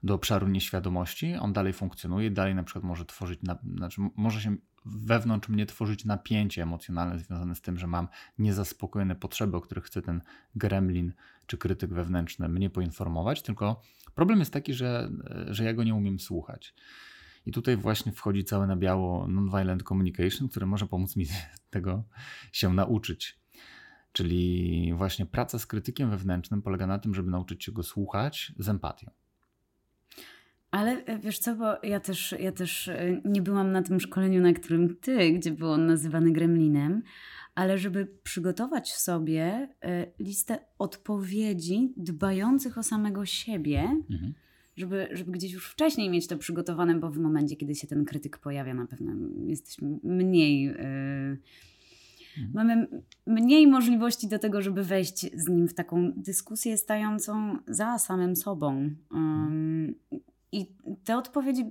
do 0.03 0.13
obszaru 0.13 0.47
nieświadomości, 0.47 1.35
on 1.35 1.53
dalej 1.53 1.73
funkcjonuje, 1.73 2.31
dalej 2.31 2.55
na 2.55 2.63
przykład 2.63 2.83
może 2.83 3.05
tworzyć, 3.05 3.39
znaczy 3.75 4.01
może 4.15 4.41
się 4.41 4.55
wewnątrz 4.85 5.49
mnie 5.49 5.65
tworzyć 5.65 6.05
napięcie 6.05 6.63
emocjonalne 6.63 7.19
związane 7.19 7.55
z 7.55 7.61
tym, 7.61 7.77
że 7.77 7.87
mam 7.87 8.07
niezaspokojone 8.39 9.15
potrzeby, 9.15 9.57
o 9.57 9.61
których 9.61 9.83
chce 9.83 10.01
ten 10.01 10.21
gremlin 10.55 11.13
czy 11.47 11.57
krytyk 11.57 11.93
wewnętrzny 11.93 12.49
mnie 12.49 12.69
poinformować, 12.69 13.41
tylko 13.41 13.81
problem 14.15 14.39
jest 14.39 14.53
taki, 14.53 14.73
że, 14.73 15.09
że 15.47 15.63
ja 15.63 15.73
go 15.73 15.83
nie 15.83 15.95
umiem 15.95 16.19
słuchać. 16.19 16.73
I 17.45 17.51
tutaj 17.51 17.77
właśnie 17.77 18.11
wchodzi 18.11 18.43
całe 18.43 18.67
na 18.67 18.75
biało 18.75 19.27
nonviolent 19.27 19.83
communication, 19.83 20.49
które 20.49 20.65
może 20.65 20.87
pomóc 20.87 21.15
mi 21.15 21.25
tego 21.69 22.03
się 22.51 22.73
nauczyć. 22.73 23.39
Czyli 24.11 24.93
właśnie 24.93 25.25
praca 25.25 25.59
z 25.59 25.65
krytykiem 25.65 26.09
wewnętrznym 26.09 26.61
polega 26.61 26.87
na 26.87 26.99
tym, 26.99 27.15
żeby 27.15 27.31
nauczyć 27.31 27.63
się 27.63 27.71
go 27.71 27.83
słuchać 27.83 28.53
z 28.59 28.69
empatią. 28.69 29.11
Ale 30.71 31.05
e, 31.05 31.19
wiesz 31.19 31.39
co, 31.39 31.55
bo 31.55 31.65
ja 31.83 31.99
też, 31.99 32.35
ja 32.39 32.51
też 32.51 32.87
e, 32.87 33.21
nie 33.25 33.41
byłam 33.41 33.71
na 33.71 33.81
tym 33.81 33.99
szkoleniu, 33.99 34.41
na 34.41 34.53
którym 34.53 34.95
ty, 34.95 35.31
gdzie 35.31 35.51
był 35.51 35.71
on 35.71 35.85
nazywany 35.85 36.31
gremlinem, 36.31 37.03
ale 37.55 37.77
żeby 37.77 38.07
przygotować 38.23 38.91
w 38.91 38.99
sobie 38.99 39.69
y, 39.85 40.23
listę 40.23 40.59
odpowiedzi 40.79 41.93
dbających 41.97 42.77
o 42.77 42.83
samego 42.83 43.25
siebie, 43.25 43.79
mhm. 44.11 44.33
żeby, 44.75 45.07
żeby 45.11 45.31
gdzieś 45.31 45.51
już 45.51 45.67
wcześniej 45.67 46.09
mieć 46.09 46.27
to 46.27 46.37
przygotowane, 46.37 46.99
bo 46.99 47.11
w 47.11 47.17
momencie, 47.17 47.55
kiedy 47.55 47.75
się 47.75 47.87
ten 47.87 48.05
krytyk 48.05 48.37
pojawia, 48.37 48.73
na 48.73 48.85
pewno 48.85 49.13
jesteśmy 49.45 49.99
mniej. 50.03 50.69
Y, 50.69 50.73
Mhm. 50.73 51.37
Mamy 52.53 52.87
mniej 53.25 53.67
możliwości 53.67 54.27
do 54.27 54.39
tego, 54.39 54.61
żeby 54.61 54.83
wejść 54.83 55.25
z 55.33 55.47
nim 55.47 55.67
w 55.67 55.73
taką 55.73 56.11
dyskusję 56.15 56.77
stającą 56.77 57.57
za 57.67 57.99
samym 57.99 58.35
sobą. 58.35 58.89
Um, 59.11 59.95
I 60.51 60.65
te 61.03 61.17
odpowiedzi, 61.17 61.65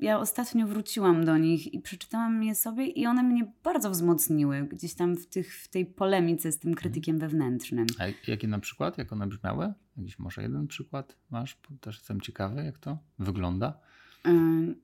ja 0.00 0.18
ostatnio 0.18 0.66
wróciłam 0.66 1.24
do 1.24 1.38
nich 1.38 1.74
i 1.74 1.80
przeczytałam 1.80 2.42
je 2.42 2.54
sobie, 2.54 2.86
i 2.86 3.06
one 3.06 3.22
mnie 3.22 3.52
bardzo 3.64 3.90
wzmocniły 3.90 4.68
gdzieś 4.72 4.94
tam 4.94 5.16
w, 5.16 5.26
tych, 5.26 5.54
w 5.54 5.68
tej 5.68 5.86
polemice 5.86 6.52
z 6.52 6.58
tym 6.58 6.70
mhm. 6.70 6.82
krytykiem 6.82 7.18
wewnętrznym. 7.18 7.86
A 7.98 8.30
jakie 8.30 8.48
na 8.48 8.58
przykład, 8.58 8.98
jak 8.98 9.12
one 9.12 9.26
brzmiały? 9.26 9.72
Jakiś 9.96 10.18
może 10.18 10.42
jeden 10.42 10.66
przykład 10.66 11.16
masz? 11.30 11.60
Też 11.80 11.96
jestem 11.96 12.20
ciekawy, 12.20 12.64
jak 12.64 12.78
to 12.78 12.98
wygląda. 13.18 13.78
Um, 14.24 14.74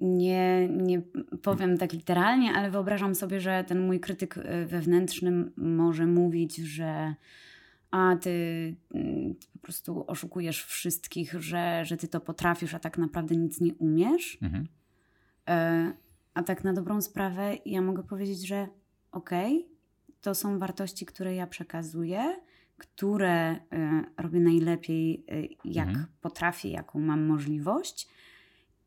nie, 0.00 0.68
nie 0.68 1.02
powiem 1.42 1.78
tak 1.78 1.92
literalnie, 1.92 2.52
ale 2.52 2.70
wyobrażam 2.70 3.14
sobie, 3.14 3.40
że 3.40 3.64
ten 3.64 3.86
mój 3.86 4.00
krytyk 4.00 4.36
y, 4.36 4.66
wewnętrzny 4.66 5.50
może 5.56 6.06
mówić, 6.06 6.56
że 6.56 7.14
a 7.90 8.16
ty, 8.16 8.76
ty, 8.92 9.34
po 9.52 9.58
prostu 9.58 10.04
oszukujesz 10.06 10.64
wszystkich, 10.64 11.32
że, 11.32 11.84
że 11.84 11.96
ty 11.96 12.08
to 12.08 12.20
potrafisz, 12.20 12.74
a 12.74 12.78
tak 12.78 12.98
naprawdę 12.98 13.36
nic 13.36 13.60
nie 13.60 13.74
umiesz. 13.74 14.38
Mhm. 14.42 14.68
E, 15.48 15.92
a 16.34 16.42
tak 16.42 16.64
na 16.64 16.72
dobrą 16.72 17.02
sprawę 17.02 17.56
ja 17.66 17.82
mogę 17.82 18.02
powiedzieć, 18.02 18.46
że 18.46 18.68
okej, 19.12 19.56
okay, 19.56 19.76
to 20.20 20.34
są 20.34 20.58
wartości, 20.58 21.06
które 21.06 21.34
ja 21.34 21.46
przekazuję, 21.46 22.36
które 22.78 23.54
y, 23.54 23.58
robię 24.18 24.40
najlepiej, 24.40 25.24
y, 25.32 25.48
jak 25.64 25.88
mhm. 25.88 26.06
potrafię, 26.20 26.70
jaką 26.70 26.98
mam 27.00 27.26
możliwość 27.26 28.08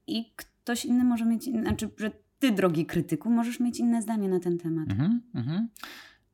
i 0.07 0.31
ktoś 0.69 0.85
inny 0.85 1.03
może 1.03 1.25
mieć, 1.25 1.43
znaczy, 1.43 1.89
że 1.97 2.11
ty, 2.39 2.51
drogi 2.51 2.85
krytyku, 2.85 3.29
możesz 3.29 3.59
mieć 3.59 3.79
inne 3.79 4.01
zdanie 4.01 4.29
na 4.29 4.39
ten 4.39 4.57
temat. 4.57 4.91
Mhm, 4.91 5.21
mhm. 5.35 5.69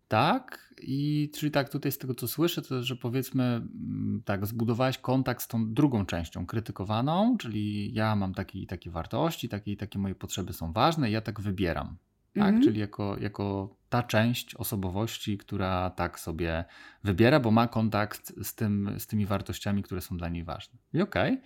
Tak, 0.07 0.73
i 0.81 1.31
czyli 1.33 1.51
tak 1.51 1.69
tutaj 1.69 1.91
z 1.91 1.97
tego 1.97 2.15
co 2.15 2.27
słyszę, 2.27 2.61
to 2.61 2.83
że 2.83 2.95
powiedzmy 2.95 3.43
mm, 3.43 4.21
tak, 4.25 4.45
zbudowałeś 4.45 4.97
kontakt 4.97 5.41
z 5.41 5.47
tą 5.47 5.73
drugą 5.73 6.05
częścią 6.05 6.45
krytykowaną, 6.45 7.37
czyli 7.37 7.93
ja 7.93 8.15
mam 8.15 8.33
takie 8.33 8.65
takie 8.65 8.91
wartości, 8.91 9.49
takie 9.49 9.77
takie 9.77 9.99
moje 9.99 10.15
potrzeby 10.15 10.53
są 10.53 10.71
ważne, 10.71 11.11
ja 11.11 11.21
tak 11.21 11.41
wybieram. 11.41 11.97
Tak? 12.33 12.43
Mhm. 12.43 12.63
Czyli 12.63 12.79
jako, 12.79 13.17
jako 13.19 13.75
ta 13.89 14.03
część 14.03 14.55
osobowości, 14.55 15.37
która 15.37 15.89
tak 15.89 16.19
sobie 16.19 16.65
wybiera, 17.03 17.39
bo 17.39 17.51
ma 17.51 17.67
kontakt 17.67 18.33
z, 18.43 18.55
tym, 18.55 18.95
z 18.97 19.07
tymi 19.07 19.25
wartościami, 19.25 19.83
które 19.83 20.01
są 20.01 20.17
dla 20.17 20.29
niej 20.29 20.43
ważne. 20.43 20.79
I 20.93 21.01
okej. 21.01 21.33
Okay. 21.33 21.43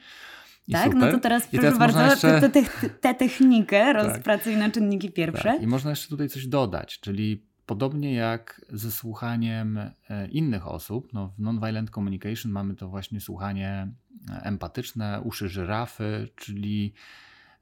I 0.69 0.71
tak, 0.71 0.83
super. 0.83 0.99
no 0.99 1.11
to 1.11 1.19
teraz 1.19 1.53
I 1.53 1.57
proszę 1.57 1.61
teraz 1.61 1.79
bardzo, 1.79 2.01
jeszcze... 2.01 2.41
tę 2.41 2.49
te, 2.49 2.63
te, 2.63 2.89
te 2.89 3.15
technikę 3.15 3.93
tak. 3.93 3.95
rozpracuj 3.95 4.57
na 4.57 4.69
czynniki 4.69 5.11
pierwsze. 5.11 5.43
Tak. 5.43 5.61
I 5.61 5.67
można 5.67 5.89
jeszcze 5.89 6.09
tutaj 6.09 6.29
coś 6.29 6.47
dodać, 6.47 6.99
czyli 6.99 7.43
podobnie 7.65 8.13
jak 8.13 8.65
ze 8.69 8.91
słuchaniem 8.91 9.77
e, 9.77 9.91
innych 10.27 10.67
osób, 10.67 11.13
no 11.13 11.27
w 11.27 11.39
Nonviolent 11.39 11.89
Communication 11.89 12.51
mamy 12.51 12.75
to 12.75 12.89
właśnie 12.89 13.21
słuchanie 13.21 13.87
e, 14.29 14.43
empatyczne, 14.43 15.21
uszy 15.23 15.49
żyrafy, 15.49 16.29
czyli 16.35 16.93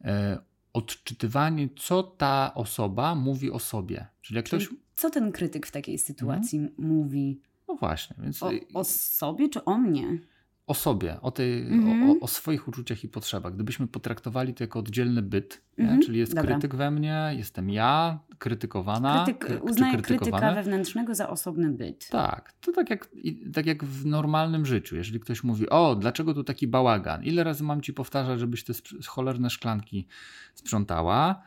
e, 0.04 0.38
odczytywanie, 0.74 1.70
co 1.76 2.04
ta 2.04 2.52
osoba 2.56 3.16
mówi 3.16 3.52
o 3.52 3.60
sobie. 3.60 4.08
Czyli 4.22 4.38
jak 4.38 4.46
czyli 4.46 4.66
ktoś... 4.66 4.78
Co 4.96 5.10
ten 5.10 5.32
krytyk 5.32 5.68
w 5.68 5.72
takiej 5.72 5.98
sytuacji 5.98 6.60
mhm. 6.60 6.88
mówi? 6.88 7.42
No 7.68 7.76
właśnie. 7.76 8.16
Więc... 8.20 8.44
O, 8.44 8.52
o 8.74 8.84
sobie 8.84 9.50
czy 9.50 9.64
o 9.64 9.78
mnie? 9.78 10.20
O 10.68 10.74
sobie, 10.74 11.22
o, 11.22 11.32
tej, 11.32 11.68
o, 12.10 12.20
o, 12.20 12.28
swoich 12.28 12.68
uczuciach 12.68 13.04
i 13.04 13.08
potrzebach. 13.08 13.56
Gdybyśmy 13.56 13.88
potraktowali 13.88 14.54
to 14.54 14.64
jako 14.64 14.80
oddzielny 14.80 15.22
byt, 15.22 15.64
mm-hmm. 15.80 16.00
czyli 16.06 16.20
jest 16.20 16.36
Dobra. 16.36 16.52
krytyk 16.52 16.76
we 16.76 16.92
mnie, 16.92 17.34
jestem 17.38 17.70
ja, 17.70 18.20
krytykowana. 18.38 19.24
Krytyk, 19.26 19.46
kry, 19.46 19.60
uznaję 19.60 19.98
krytyka 20.02 20.54
wewnętrznego 20.54 21.16
za 21.16 21.30
osobny 21.30 21.72
byt. 21.72 22.10
Tak, 22.10 22.54
to 22.62 22.72
tak 22.72 22.90
jak, 22.90 23.10
tak 23.54 23.66
jak 23.66 23.84
w 23.84 24.06
normalnym 24.06 24.66
życiu. 24.66 24.96
Jeżeli 24.96 25.20
ktoś 25.20 25.44
mówi, 25.44 25.70
o, 25.70 25.96
dlaczego 25.96 26.34
tu 26.34 26.44
taki 26.44 26.68
bałagan? 26.68 27.24
Ile 27.24 27.44
razy 27.44 27.64
mam 27.64 27.82
ci 27.82 27.94
powtarzać, 27.94 28.40
żebyś 28.40 28.64
te 28.64 28.74
cholerne 29.08 29.50
szklanki 29.50 30.08
sprzątała? 30.54 31.42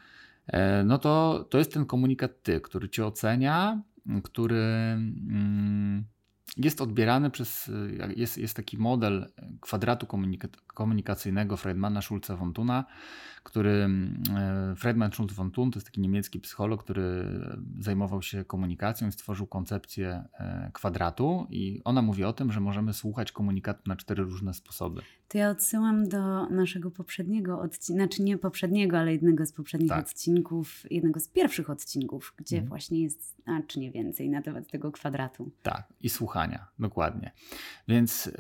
E, 0.46 0.84
no 0.84 0.98
to, 0.98 1.44
to 1.50 1.58
jest 1.58 1.74
ten 1.74 1.86
komunikat 1.86 2.42
ty, 2.42 2.60
który 2.60 2.88
cię 2.88 3.06
ocenia, 3.06 3.82
który... 4.22 4.56
Mm, 4.56 6.04
jest 6.57 6.80
odbierany 6.80 7.30
przez, 7.30 7.71
jest, 8.16 8.38
jest 8.38 8.57
taki 8.57 8.78
model 8.78 9.33
kwadratu 9.61 10.07
komunika 10.07 10.49
komunikacyjnego 10.66 11.57
Friedmana 11.57 12.00
Thuna, 12.54 12.85
który 13.42 13.71
mm, 13.71 14.23
e, 14.37 14.76
Friedman 14.76 15.11
Thun 15.11 15.71
to 15.71 15.76
jest 15.76 15.87
taki 15.87 16.00
niemiecki 16.00 16.40
psycholog, 16.40 16.85
który 16.85 17.25
zajmował 17.78 18.23
się 18.23 18.45
komunikacją 18.45 19.09
i 19.09 19.12
stworzył 19.12 19.47
koncepcję 19.47 20.25
e, 20.35 20.71
kwadratu 20.75 21.47
i 21.50 21.80
ona 21.85 22.02
mówi 22.02 22.25
o 22.25 22.33
tym, 22.33 22.52
że 22.52 22.61
możemy 22.61 22.92
słuchać 22.92 23.33
komunikatu 23.33 23.83
na 23.87 23.97
cztery 23.97 24.23
różne 24.23 24.54
sposoby. 24.54 25.02
To 25.30 25.38
ja 25.38 25.50
odsyłam 25.50 26.08
do 26.08 26.46
naszego 26.46 26.90
poprzedniego 26.90 27.60
odcinka, 27.60 28.02
znaczy 28.02 28.22
nie 28.22 28.38
poprzedniego, 28.38 28.99
ale 28.99 29.12
jednego 29.12 29.46
z 29.46 29.52
poprzednich 29.52 29.90
tak. 29.90 30.06
odcinków, 30.06 30.82
jednego 30.90 31.20
z 31.20 31.28
pierwszych 31.28 31.70
odcinków, 31.70 32.34
gdzie 32.37 32.56
mhm. 32.56 32.68
właśnie 32.68 33.02
jest, 33.02 33.37
a 33.46 33.62
czy 33.66 33.80
nie 33.80 33.90
więcej, 33.90 34.30
na 34.30 34.42
temat 34.42 34.70
tego 34.70 34.92
kwadratu. 34.92 35.50
Tak, 35.62 35.92
i 36.00 36.08
słuchania, 36.08 36.66
dokładnie. 36.78 37.32
Więc 37.88 38.26
y, 38.26 38.32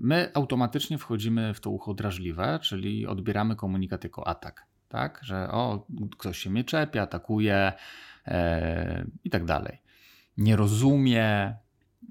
my 0.00 0.30
automatycznie 0.34 0.98
wchodzimy 0.98 1.54
w 1.54 1.60
to 1.60 1.70
ucho 1.70 1.94
drażliwe, 1.94 2.58
czyli 2.62 3.06
odbieramy 3.06 3.56
komunikat 3.56 4.04
jako 4.04 4.28
atak, 4.28 4.66
tak, 4.88 5.20
że 5.22 5.50
o, 5.50 5.86
ktoś 6.18 6.38
się 6.38 6.50
mnie 6.50 6.64
czepia, 6.64 7.02
atakuje 7.02 7.72
y, 8.26 8.32
i 9.24 9.30
tak 9.30 9.44
dalej. 9.44 9.78
Nie 10.36 10.56
rozumie, 10.56 11.56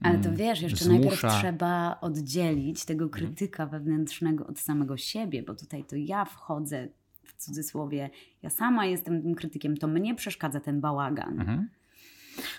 ale 0.02 0.18
to 0.18 0.26
mm, 0.26 0.36
wiesz, 0.36 0.62
jeszcze 0.62 0.86
zmusza. 0.86 1.00
najpierw 1.00 1.40
trzeba 1.40 1.98
oddzielić 2.02 2.86
tego 2.86 3.06
mhm. 3.06 3.26
krytyka 3.26 3.66
wewnętrznego 3.66 4.48
od 4.48 4.60
samego 4.60 4.98
siebie, 4.98 5.44
bo 5.44 5.56
tutaj 5.56 5.84
to 5.84 5.96
ja 5.96 6.26
wchodzę 6.26 6.88
w 7.24 7.34
cudzysłowie, 7.34 8.10
ja 8.44 8.50
sama 8.50 8.86
jestem 8.86 9.22
tym 9.22 9.36
krytykiem, 9.36 9.78
to 9.78 9.88
mnie 9.88 10.16
przeszkadza 10.16 10.60
ten 10.60 10.82
bałagan. 10.82 11.40
Mhm. 11.40 11.70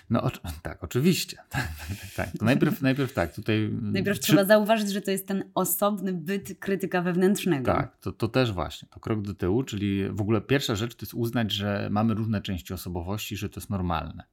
No 0.09 0.23
o, 0.23 0.31
tak, 0.61 0.83
oczywiście. 0.83 1.37
Tak, 1.49 1.67
tak. 2.15 2.37
To 2.39 2.45
najpierw, 2.45 2.81
najpierw 2.81 3.13
tak, 3.13 3.35
tutaj... 3.35 3.69
Najpierw 3.81 4.19
trzeba 4.19 4.45
zauważyć, 4.45 4.89
że 4.89 5.01
to 5.01 5.11
jest 5.11 5.27
ten 5.27 5.43
osobny 5.55 6.13
byt 6.13 6.59
krytyka 6.59 7.01
wewnętrznego. 7.01 7.73
Tak, 7.73 7.97
to, 7.97 8.11
to 8.11 8.27
też 8.27 8.51
właśnie, 8.51 8.87
to 8.91 8.99
krok 8.99 9.21
do 9.21 9.33
tyłu, 9.33 9.63
czyli 9.63 10.09
w 10.09 10.21
ogóle 10.21 10.41
pierwsza 10.41 10.75
rzecz 10.75 10.95
to 10.95 11.05
jest 11.05 11.13
uznać, 11.13 11.51
że 11.51 11.87
mamy 11.91 12.13
różne 12.13 12.41
części 12.41 12.73
osobowości, 12.73 13.37
że 13.37 13.49
to 13.49 13.59
jest 13.59 13.69
normalne. 13.69 14.23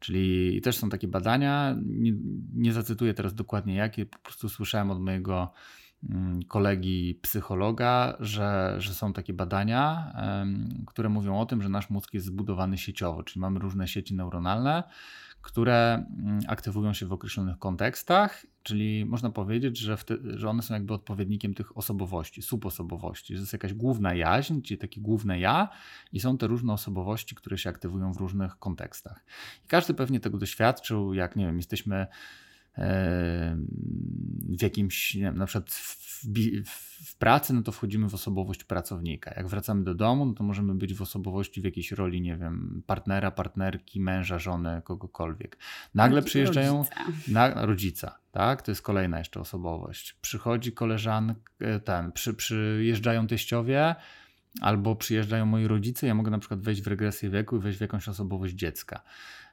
Czyli 0.00 0.60
też 0.60 0.76
są 0.76 0.90
takie 0.90 1.08
badania, 1.08 1.76
nie, 1.86 2.12
nie 2.54 2.72
zacytuję 2.72 3.14
teraz 3.14 3.34
dokładnie 3.34 3.74
jakie, 3.74 4.06
po 4.06 4.18
prostu 4.18 4.48
słyszałem 4.48 4.90
od 4.90 5.00
mojego 5.00 5.52
mm, 6.10 6.42
kolegi 6.42 7.18
psychologa, 7.22 8.16
że, 8.20 8.74
że 8.78 8.94
są 8.94 9.12
takie 9.12 9.32
badania, 9.32 10.12
które 10.86 11.08
mówią 11.08 11.40
o 11.40 11.46
tym, 11.46 11.62
że 11.62 11.68
nasz 11.68 11.90
mózg 11.90 12.14
jest 12.14 12.26
zbudowany 12.26 12.78
sieciowo, 12.78 13.22
czyli 13.22 13.40
mamy 13.40 13.58
różne 13.58 13.88
sieci 13.88 14.14
neuronalne, 14.14 14.82
które 15.42 16.06
mm, 16.18 16.40
aktywują 16.48 16.92
się 16.92 17.06
w 17.06 17.12
określonych 17.12 17.58
kontekstach, 17.58 18.46
czyli 18.62 19.04
można 19.06 19.30
powiedzieć, 19.30 19.78
że, 19.78 19.96
że 20.24 20.48
one 20.48 20.62
są 20.62 20.74
jakby 20.74 20.94
odpowiednikiem 20.94 21.54
tych 21.54 21.76
osobowości, 21.78 22.42
subosobowości, 22.42 23.34
że 23.34 23.40
jest 23.40 23.52
jakaś 23.52 23.74
główna 23.74 24.14
jaźń, 24.14 24.60
czyli 24.60 24.78
takie 24.78 25.00
główne 25.00 25.40
ja 25.40 25.68
i 26.12 26.20
są 26.20 26.38
te 26.38 26.46
różne 26.46 26.72
osobowości, 26.72 27.34
które 27.34 27.58
się 27.58 27.70
aktywują 27.70 28.12
w 28.12 28.16
różnych 28.16 28.58
kontekstach. 28.58 29.24
I 29.64 29.68
każdy 29.68 29.94
pewnie 29.94 30.20
tego 30.20 30.38
doświadczył, 30.38 31.14
jak 31.14 31.36
nie 31.36 31.46
wiem, 31.46 31.56
jesteśmy 31.56 32.06
w 34.48 34.62
jakimś, 34.62 35.14
nie 35.14 35.22
wiem, 35.22 35.38
na 35.38 35.46
przykład 35.46 35.70
w, 35.70 36.26
w, 36.64 37.16
pracy, 37.18 37.54
no 37.54 37.62
to 37.62 37.72
wchodzimy 37.72 38.08
w 38.08 38.14
osobowość 38.14 38.64
pracownika. 38.64 39.34
Jak 39.36 39.48
wracamy 39.48 39.84
do 39.84 39.94
domu, 39.94 40.26
no 40.26 40.32
to 40.32 40.44
możemy 40.44 40.74
być 40.74 40.94
w 40.94 41.02
osobowości 41.02 41.60
w 41.60 41.64
jakiejś 41.64 41.92
roli, 41.92 42.20
nie 42.20 42.36
wiem, 42.36 42.82
partnera, 42.86 43.30
partnerki, 43.30 44.00
męża, 44.00 44.38
żony, 44.38 44.82
kogokolwiek. 44.84 45.58
Nagle 45.94 46.22
przyjeżdżają 46.22 46.76
rodzica. 46.78 47.32
Na, 47.32 47.66
rodzica, 47.66 48.18
tak? 48.32 48.62
To 48.62 48.70
jest 48.70 48.82
kolejna 48.82 49.18
jeszcze 49.18 49.40
osobowość. 49.40 50.12
Przychodzi 50.12 50.72
koleżanka, 50.72 51.40
ten, 51.84 52.12
przy, 52.12 52.34
przyjeżdżają 52.34 53.26
teściowie, 53.26 53.94
albo 54.60 54.96
przyjeżdżają 54.96 55.46
moi 55.46 55.66
rodzice, 55.66 56.06
ja 56.06 56.14
mogę 56.14 56.30
na 56.30 56.38
przykład 56.38 56.60
wejść 56.60 56.82
w 56.82 56.86
regresję 56.86 57.30
wieku 57.30 57.56
i 57.56 57.60
wejść 57.60 57.78
w 57.78 57.80
jakąś 57.80 58.08
osobowość 58.08 58.54
dziecka. 58.54 59.02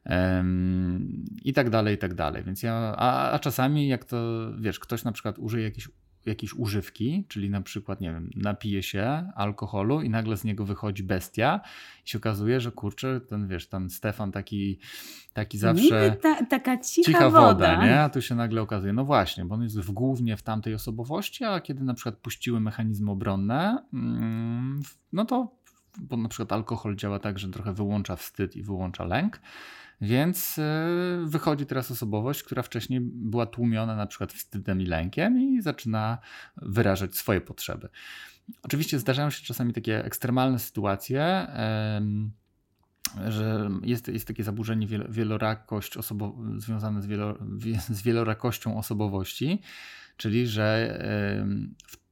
Um, 0.09 1.25
I 1.43 1.53
tak 1.53 1.69
dalej, 1.69 1.95
i 1.95 1.97
tak 1.97 2.13
dalej. 2.13 2.43
Więc 2.43 2.63
ja, 2.63 2.73
a, 2.97 3.31
a 3.31 3.39
czasami 3.39 3.87
jak 3.87 4.05
to, 4.05 4.17
wiesz, 4.59 4.79
ktoś 4.79 5.03
na 5.03 5.11
przykład 5.11 5.39
użyje 5.39 5.63
jakiejś 5.63 5.89
jakieś 6.27 6.53
używki, 6.53 7.25
czyli 7.27 7.49
na 7.49 7.61
przykład, 7.61 8.01
nie 8.01 8.11
wiem, 8.11 8.29
napije 8.35 8.83
się 8.83 9.31
alkoholu 9.35 10.01
i 10.01 10.09
nagle 10.09 10.37
z 10.37 10.43
niego 10.43 10.65
wychodzi 10.65 11.03
bestia 11.03 11.61
i 12.05 12.09
się 12.09 12.17
okazuje, 12.17 12.59
że 12.59 12.71
kurczę, 12.71 13.21
ten 13.21 13.47
wiesz, 13.47 13.67
ten 13.67 13.89
Stefan 13.89 14.31
taki, 14.31 14.79
taki 15.33 15.57
zawsze... 15.57 16.17
Ta, 16.21 16.45
taka 16.45 16.77
cicha, 16.77 17.11
cicha 17.11 17.29
woda. 17.29 17.47
woda, 17.47 17.85
nie? 17.85 18.01
A 18.01 18.09
tu 18.09 18.21
się 18.21 18.35
nagle 18.35 18.61
okazuje, 18.61 18.93
no 18.93 19.05
właśnie, 19.05 19.45
bo 19.45 19.55
on 19.55 19.63
jest 19.63 19.79
w, 19.79 19.91
głównie 19.91 20.37
w 20.37 20.43
tamtej 20.43 20.73
osobowości, 20.73 21.43
a 21.43 21.59
kiedy 21.59 21.83
na 21.83 21.93
przykład 21.93 22.15
puściły 22.15 22.59
mechanizmy 22.59 23.11
obronne, 23.11 23.83
mm, 23.93 24.81
no 25.13 25.25
to 25.25 25.57
bo 25.99 26.17
na 26.17 26.29
przykład 26.29 26.51
alkohol 26.51 26.95
działa 26.95 27.19
tak, 27.19 27.39
że 27.39 27.49
trochę 27.49 27.73
wyłącza 27.73 28.15
wstyd 28.15 28.55
i 28.55 28.63
wyłącza 28.63 29.05
lęk, 29.05 29.41
więc 30.01 30.60
e, 30.60 30.88
wychodzi 31.25 31.66
teraz 31.66 31.92
osobowość, 31.92 32.44
która 32.44 32.63
wcześniej 32.63 33.00
była 33.01 33.46
tłumiona 33.46 33.96
na 33.96 34.08
przykład 34.08 34.34
wstydem 34.34 34.82
i 34.82 34.86
lękiem 34.86 35.39
i 35.42 35.62
zaczyna 35.62 36.18
wyrażać 36.58 37.16
swoje 37.16 37.42
potrzeby. 37.42 37.89
Oczywiście 38.63 39.00
zdarzają 39.00 39.30
się 39.30 39.46
czasami 39.46 39.74
takie 39.74 40.06
ekstremalne 40.06 40.60
sytuacje, 40.60 41.48
że 43.27 43.70
jest, 43.84 44.08
jest 44.08 44.27
takie 44.27 44.44
zaburzenie 44.44 44.88
wielorakość 45.10 45.98
osobo- 45.98 46.60
związane 46.60 47.01
z, 47.01 47.06
wielo, 47.06 47.38
z 47.89 48.01
wielorakością 48.01 48.77
osobowości, 48.77 49.62
czyli 50.18 50.48
że 50.48 51.00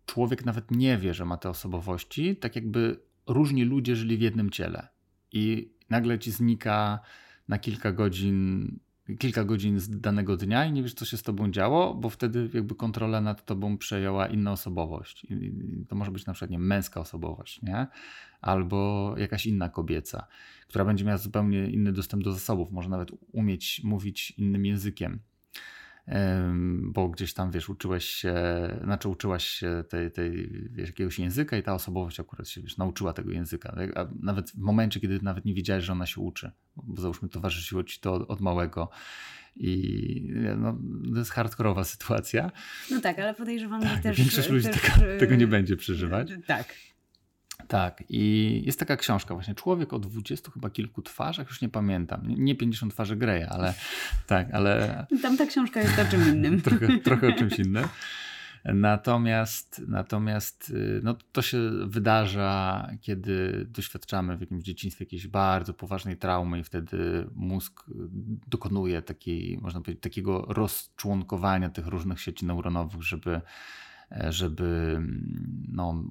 człowiek 0.05 0.45
nawet 0.45 0.71
nie 0.71 0.97
wie, 0.97 1.13
że 1.13 1.25
ma 1.25 1.37
te 1.37 1.49
osobowości, 1.49 2.35
tak 2.35 2.55
jakby 2.55 2.99
różni 3.27 3.63
ludzie 3.63 3.95
żyli 3.95 4.17
w 4.17 4.21
jednym 4.21 4.49
ciele 4.49 4.87
i 5.31 5.73
nagle 5.89 6.19
ci 6.19 6.31
znika 6.31 6.99
na 7.47 7.59
kilka 7.59 7.91
godzin, 7.91 8.79
kilka 9.19 9.43
godzin 9.43 9.79
z 9.79 9.99
danego 9.99 10.37
dnia 10.37 10.65
i 10.65 10.71
nie 10.71 10.83
wiesz, 10.83 10.93
co 10.93 11.05
się 11.05 11.17
z 11.17 11.23
tobą 11.23 11.51
działo, 11.51 11.93
bo 11.93 12.09
wtedy 12.09 12.49
jakby 12.53 12.75
kontrolę 12.75 13.21
nad 13.21 13.45
tobą 13.45 13.77
przejęła 13.77 14.27
inna 14.27 14.51
osobowość. 14.51 15.25
I 15.29 15.85
to 15.89 15.95
może 15.95 16.11
być 16.11 16.25
na 16.25 16.33
przykład 16.33 16.51
nie, 16.51 16.59
męska 16.59 16.99
osobowość, 16.99 17.61
nie? 17.61 17.87
albo 18.41 19.13
jakaś 19.17 19.45
inna 19.45 19.69
kobieca, 19.69 20.27
która 20.67 20.85
będzie 20.85 21.05
miała 21.05 21.17
zupełnie 21.17 21.69
inny 21.69 21.93
dostęp 21.93 22.23
do 22.23 22.31
zasobów, 22.31 22.71
może 22.71 22.89
nawet 22.89 23.09
umieć 23.31 23.81
mówić 23.83 24.31
innym 24.31 24.65
językiem 24.65 25.19
bo 26.81 27.09
gdzieś 27.09 27.33
tam, 27.33 27.51
wiesz, 27.51 27.69
uczyłeś 27.69 28.05
się, 28.05 28.33
znaczy 28.83 29.09
uczyłaś 29.09 29.45
się 29.45 29.83
tej, 29.89 30.11
tej, 30.11 30.49
wiesz, 30.71 30.87
jakiegoś 30.87 31.19
języka 31.19 31.57
i 31.57 31.63
ta 31.63 31.73
osobowość 31.73 32.19
akurat 32.19 32.47
się, 32.47 32.61
wiesz, 32.61 32.77
nauczyła 32.77 33.13
tego 33.13 33.31
języka. 33.31 33.75
A 33.95 34.07
nawet 34.19 34.51
w 34.51 34.57
momencie, 34.57 34.99
kiedy 34.99 35.19
nawet 35.21 35.45
nie 35.45 35.53
wiedziałeś, 35.53 35.83
że 35.83 35.91
ona 35.91 36.05
się 36.05 36.21
uczy, 36.21 36.51
bo 36.75 37.01
załóżmy 37.01 37.29
towarzyszyło 37.29 37.83
ci 37.83 37.99
to 37.99 38.13
od, 38.13 38.29
od 38.29 38.41
małego. 38.41 38.89
I 39.55 40.33
no, 40.57 40.77
to 41.13 41.19
jest 41.19 41.31
hardkorowa 41.31 41.83
sytuacja. 41.83 42.51
No 42.91 43.01
tak, 43.01 43.19
ale 43.19 43.33
podejrzewam, 43.33 43.81
tak, 43.81 43.91
że 43.91 43.97
też... 43.97 44.17
Większość 44.17 44.49
ludzi 44.49 44.67
też, 44.67 44.81
tego, 44.81 45.19
tego 45.19 45.35
nie 45.35 45.47
będzie 45.47 45.75
przeżywać. 45.75 46.31
Tak. 46.47 46.75
Tak, 47.67 48.03
i 48.09 48.61
jest 48.65 48.79
taka 48.79 48.97
książka 48.97 49.33
właśnie, 49.33 49.55
Człowiek 49.55 49.93
o 49.93 49.99
dwudziestu 49.99 50.51
chyba 50.51 50.69
kilku 50.69 51.01
twarzach, 51.01 51.47
już 51.47 51.61
nie 51.61 51.69
pamiętam, 51.69 52.21
nie 52.27 52.55
50 52.55 52.93
twarzy 52.93 53.15
Greya, 53.15 53.47
ale 53.49 53.73
tak, 54.27 54.47
ale... 54.53 55.05
Tam 55.21 55.37
ta 55.37 55.45
książka 55.45 55.81
jest 55.81 55.99
o 55.99 56.05
czym 56.05 56.35
innym. 56.35 56.61
trochę, 56.61 56.97
trochę 56.97 57.27
o 57.27 57.31
czymś 57.31 57.59
innym. 57.59 57.87
Natomiast, 58.73 59.81
natomiast 59.87 60.69
y, 60.69 61.01
no, 61.03 61.15
to 61.31 61.41
się 61.41 61.71
wydarza, 61.87 62.87
kiedy 63.01 63.65
doświadczamy 63.69 64.37
w 64.37 64.41
jakimś 64.41 64.63
dzieciństwie 64.63 65.05
jakiejś 65.05 65.27
bardzo 65.27 65.73
poważnej 65.73 66.17
traumy 66.17 66.59
i 66.59 66.63
wtedy 66.63 67.27
mózg 67.35 67.85
dokonuje 68.47 69.01
takiej, 69.01 69.57
można 69.61 69.81
powiedzieć, 69.81 70.03
takiego 70.03 70.45
rozczłonkowania 70.49 71.69
tych 71.69 71.87
różnych 71.87 72.21
sieci 72.21 72.45
neuronowych, 72.45 73.03
żeby 73.03 73.41
żeby 74.11 74.93
mm, 74.97 75.65
no, 75.71 76.03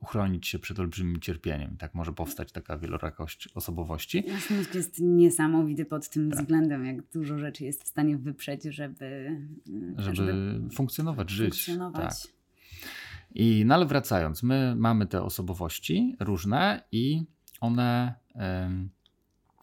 uchronić 0.00 0.46
się 0.46 0.58
przed 0.58 0.80
olbrzymim 0.80 1.20
cierpieniem. 1.20 1.76
Tak 1.76 1.94
może 1.94 2.12
powstać 2.12 2.52
taka 2.52 2.78
wielorakość 2.78 3.48
osobowości. 3.54 4.24
Nasz 4.28 4.50
mózg 4.50 4.74
jest 4.74 5.00
niesamowity 5.00 5.84
pod 5.84 6.08
tym 6.08 6.30
tak. 6.30 6.40
względem, 6.40 6.84
jak 6.84 7.10
dużo 7.10 7.38
rzeczy 7.38 7.64
jest 7.64 7.84
w 7.84 7.86
stanie 7.86 8.16
wyprzeć, 8.16 8.64
żeby, 8.64 9.06
e, 9.96 10.02
żeby, 10.02 10.16
żeby 10.16 10.60
funkcjonować, 10.74 11.30
żyć. 11.30 11.54
Funkcjonować. 11.54 12.22
Tak. 12.22 12.32
I 13.34 13.64
no 13.66 13.74
ale 13.74 13.86
wracając, 13.86 14.42
my 14.42 14.74
mamy 14.76 15.06
te 15.06 15.22
osobowości 15.22 16.16
różne 16.20 16.82
i 16.92 17.24
one 17.60 18.14
y, 18.30 18.38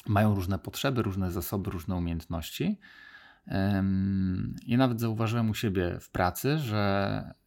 mają 0.10 0.36
różne 0.36 0.60
potrzeby, 0.60 1.02
różne 1.02 1.32
zasoby, 1.32 1.72
różne 1.72 1.96
umiejętności. 1.96 2.80
I 4.66 4.78
nawet 4.78 5.00
zauważyłem 5.00 5.50
u 5.50 5.54
siebie 5.54 5.98
w 6.00 6.10
pracy, 6.10 6.58
że 6.58 7.24
E, 7.24 7.45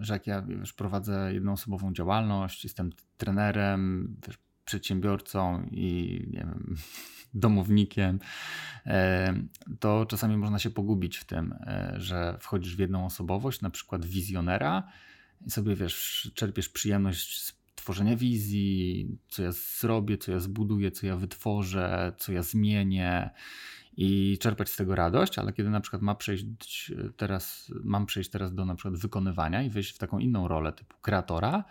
że 0.00 0.12
jak 0.12 0.26
ja 0.26 0.42
wiesz, 0.42 0.72
prowadzę 0.72 1.34
jednoosobową 1.34 1.92
działalność, 1.92 2.64
jestem 2.64 2.90
trenerem, 3.16 4.16
wiesz, 4.26 4.38
przedsiębiorcą 4.64 5.68
i 5.70 6.20
nie 6.30 6.38
wiem, 6.38 6.76
domownikiem, 7.34 8.18
e, 8.86 9.34
to 9.80 10.06
czasami 10.06 10.36
można 10.36 10.58
się 10.58 10.70
pogubić 10.70 11.16
w 11.16 11.24
tym, 11.24 11.52
e, 11.52 11.94
że 11.96 12.38
wchodzisz 12.40 12.76
w 12.76 12.78
jedną 12.78 13.06
osobowość, 13.06 13.60
na 13.60 13.70
przykład 13.70 14.06
wizjonera 14.06 14.88
i 15.46 15.50
sobie 15.50 15.76
wiesz, 15.76 16.30
czerpiesz 16.34 16.68
przyjemność 16.68 17.42
z 17.42 17.58
tworzenia 17.74 18.16
wizji, 18.16 19.08
co 19.28 19.42
ja 19.42 19.52
zrobię, 19.52 20.18
co 20.18 20.32
ja 20.32 20.40
zbuduję, 20.40 20.90
co 20.90 21.06
ja 21.06 21.16
wytworzę, 21.16 22.12
co 22.18 22.32
ja 22.32 22.42
zmienię 22.42 23.30
i 24.00 24.38
czerpać 24.40 24.68
z 24.68 24.76
tego 24.76 24.94
radość, 24.94 25.38
ale 25.38 25.52
kiedy 25.52 25.70
na 25.70 25.80
przykład 25.80 26.02
ma 26.02 26.14
przejść 26.14 26.46
teraz, 27.16 27.72
mam 27.84 28.06
przejść 28.06 28.30
teraz 28.30 28.54
do 28.54 28.64
na 28.64 28.74
przykład 28.74 28.96
wykonywania 28.96 29.62
i 29.62 29.70
wejść 29.70 29.94
w 29.94 29.98
taką 29.98 30.18
inną 30.18 30.48
rolę 30.48 30.72
typu 30.72 30.96
kreatora, 31.02 31.64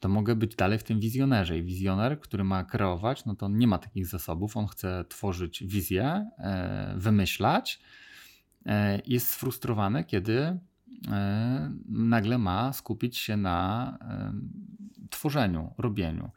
to 0.00 0.08
mogę 0.08 0.36
być 0.36 0.56
dalej 0.56 0.78
w 0.78 0.82
tym 0.82 1.00
wizjonerze. 1.00 1.58
I 1.58 1.62
wizjoner, 1.62 2.20
który 2.20 2.44
ma 2.44 2.64
kreować, 2.64 3.24
no 3.24 3.34
to 3.34 3.46
on 3.46 3.58
nie 3.58 3.66
ma 3.66 3.78
takich 3.78 4.06
zasobów, 4.06 4.56
on 4.56 4.66
chce 4.66 5.04
tworzyć 5.08 5.64
wizję, 5.64 6.30
e, 6.38 6.94
wymyślać. 6.96 7.80
E, 8.66 9.00
jest 9.06 9.28
sfrustrowany, 9.28 10.04
kiedy 10.04 10.38
e, 11.08 11.72
nagle 11.88 12.38
ma 12.38 12.72
skupić 12.72 13.18
się 13.18 13.36
na 13.36 13.98
tworzeniu, 15.10 15.74
robieniu. 15.78 16.30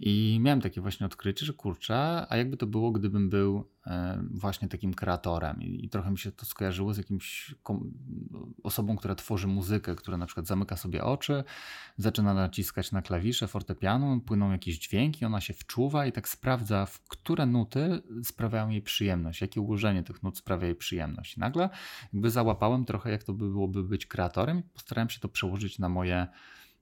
I 0.00 0.38
miałem 0.40 0.60
takie 0.60 0.80
właśnie 0.80 1.06
odkrycie, 1.06 1.46
że 1.46 1.52
kurczę, 1.52 2.26
a 2.28 2.36
jakby 2.36 2.56
to 2.56 2.66
było, 2.66 2.92
gdybym 2.92 3.30
był 3.30 3.64
e, 3.86 4.22
właśnie 4.30 4.68
takim 4.68 4.94
kreatorem. 4.94 5.62
I, 5.62 5.88
trochę 5.88 6.10
mi 6.10 6.18
się 6.18 6.32
to 6.32 6.46
skojarzyło 6.46 6.94
z 6.94 6.98
jakimś 6.98 7.54
osobą, 8.62 8.96
która 8.96 9.14
tworzy 9.14 9.46
muzykę, 9.46 9.94
która 9.94 10.16
na 10.16 10.26
przykład 10.26 10.46
zamyka 10.46 10.76
sobie 10.76 11.04
oczy, 11.04 11.44
zaczyna 11.96 12.34
naciskać 12.34 12.92
na 12.92 13.02
klawisze 13.02 13.48
fortepianu, 13.48 14.20
płyną 14.20 14.52
jakieś 14.52 14.78
dźwięki, 14.78 15.24
ona 15.24 15.40
się 15.40 15.54
wczuwa 15.54 16.06
i 16.06 16.12
tak 16.12 16.28
sprawdza, 16.28 16.86
w 16.86 17.00
które 17.08 17.46
nuty 17.46 18.02
sprawiają 18.24 18.68
jej 18.68 18.82
przyjemność, 18.82 19.40
jakie 19.40 19.60
ułożenie 19.60 20.02
tych 20.02 20.22
nut 20.22 20.38
sprawia 20.38 20.66
jej 20.66 20.76
przyjemność. 20.76 21.36
I 21.36 21.40
nagle 21.40 21.70
jakby 22.12 22.30
załapałem 22.30 22.84
trochę, 22.84 23.10
jak 23.10 23.22
to 23.22 23.32
by 23.32 23.50
byłoby 23.50 23.82
być 23.82 24.06
kreatorem 24.06 24.58
i 24.58 24.62
postarałem 24.62 25.10
się 25.10 25.20
to 25.20 25.28
przełożyć 25.28 25.78
na 25.78 25.88
moje 25.88 26.26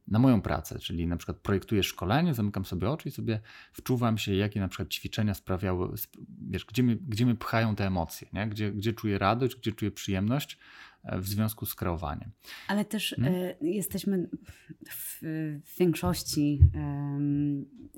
na 0.09 0.19
moją 0.19 0.43
pracę, 0.43 0.79
czyli 0.79 1.07
na 1.07 1.17
przykład 1.17 1.39
projektuję 1.39 1.83
szkolenie, 1.83 2.35
zamykam 2.35 2.65
sobie 2.65 2.91
oczy 2.91 3.09
i 3.09 3.13
sobie 3.13 3.41
wczuwam 3.73 4.19
się, 4.19 4.35
jakie 4.35 4.61
na 4.61 4.69
przykład 4.69 4.89
ćwiczenia 4.89 5.35
sprawiały, 5.35 5.89
wiesz, 6.49 6.65
gdzie 6.65 6.83
mnie, 6.83 6.97
gdzie 6.97 7.27
mnie 7.27 7.35
pchają 7.35 7.77
te 7.77 7.87
emocje, 7.87 8.29
nie? 8.33 8.47
Gdzie, 8.49 8.73
gdzie 8.73 8.93
czuję 8.93 9.19
radość, 9.19 9.57
gdzie 9.57 9.73
czuję 9.73 9.91
przyjemność 9.91 10.59
e, 11.05 11.21
w 11.21 11.29
związku 11.29 11.67
z 11.67 11.75
kreowaniem. 11.75 12.31
Ale 12.69 12.85
też 12.85 13.15
hmm? 13.17 13.35
y, 13.35 13.57
jesteśmy 13.61 14.29
w, 14.91 15.19
w 15.65 15.79
większości, 15.79 16.61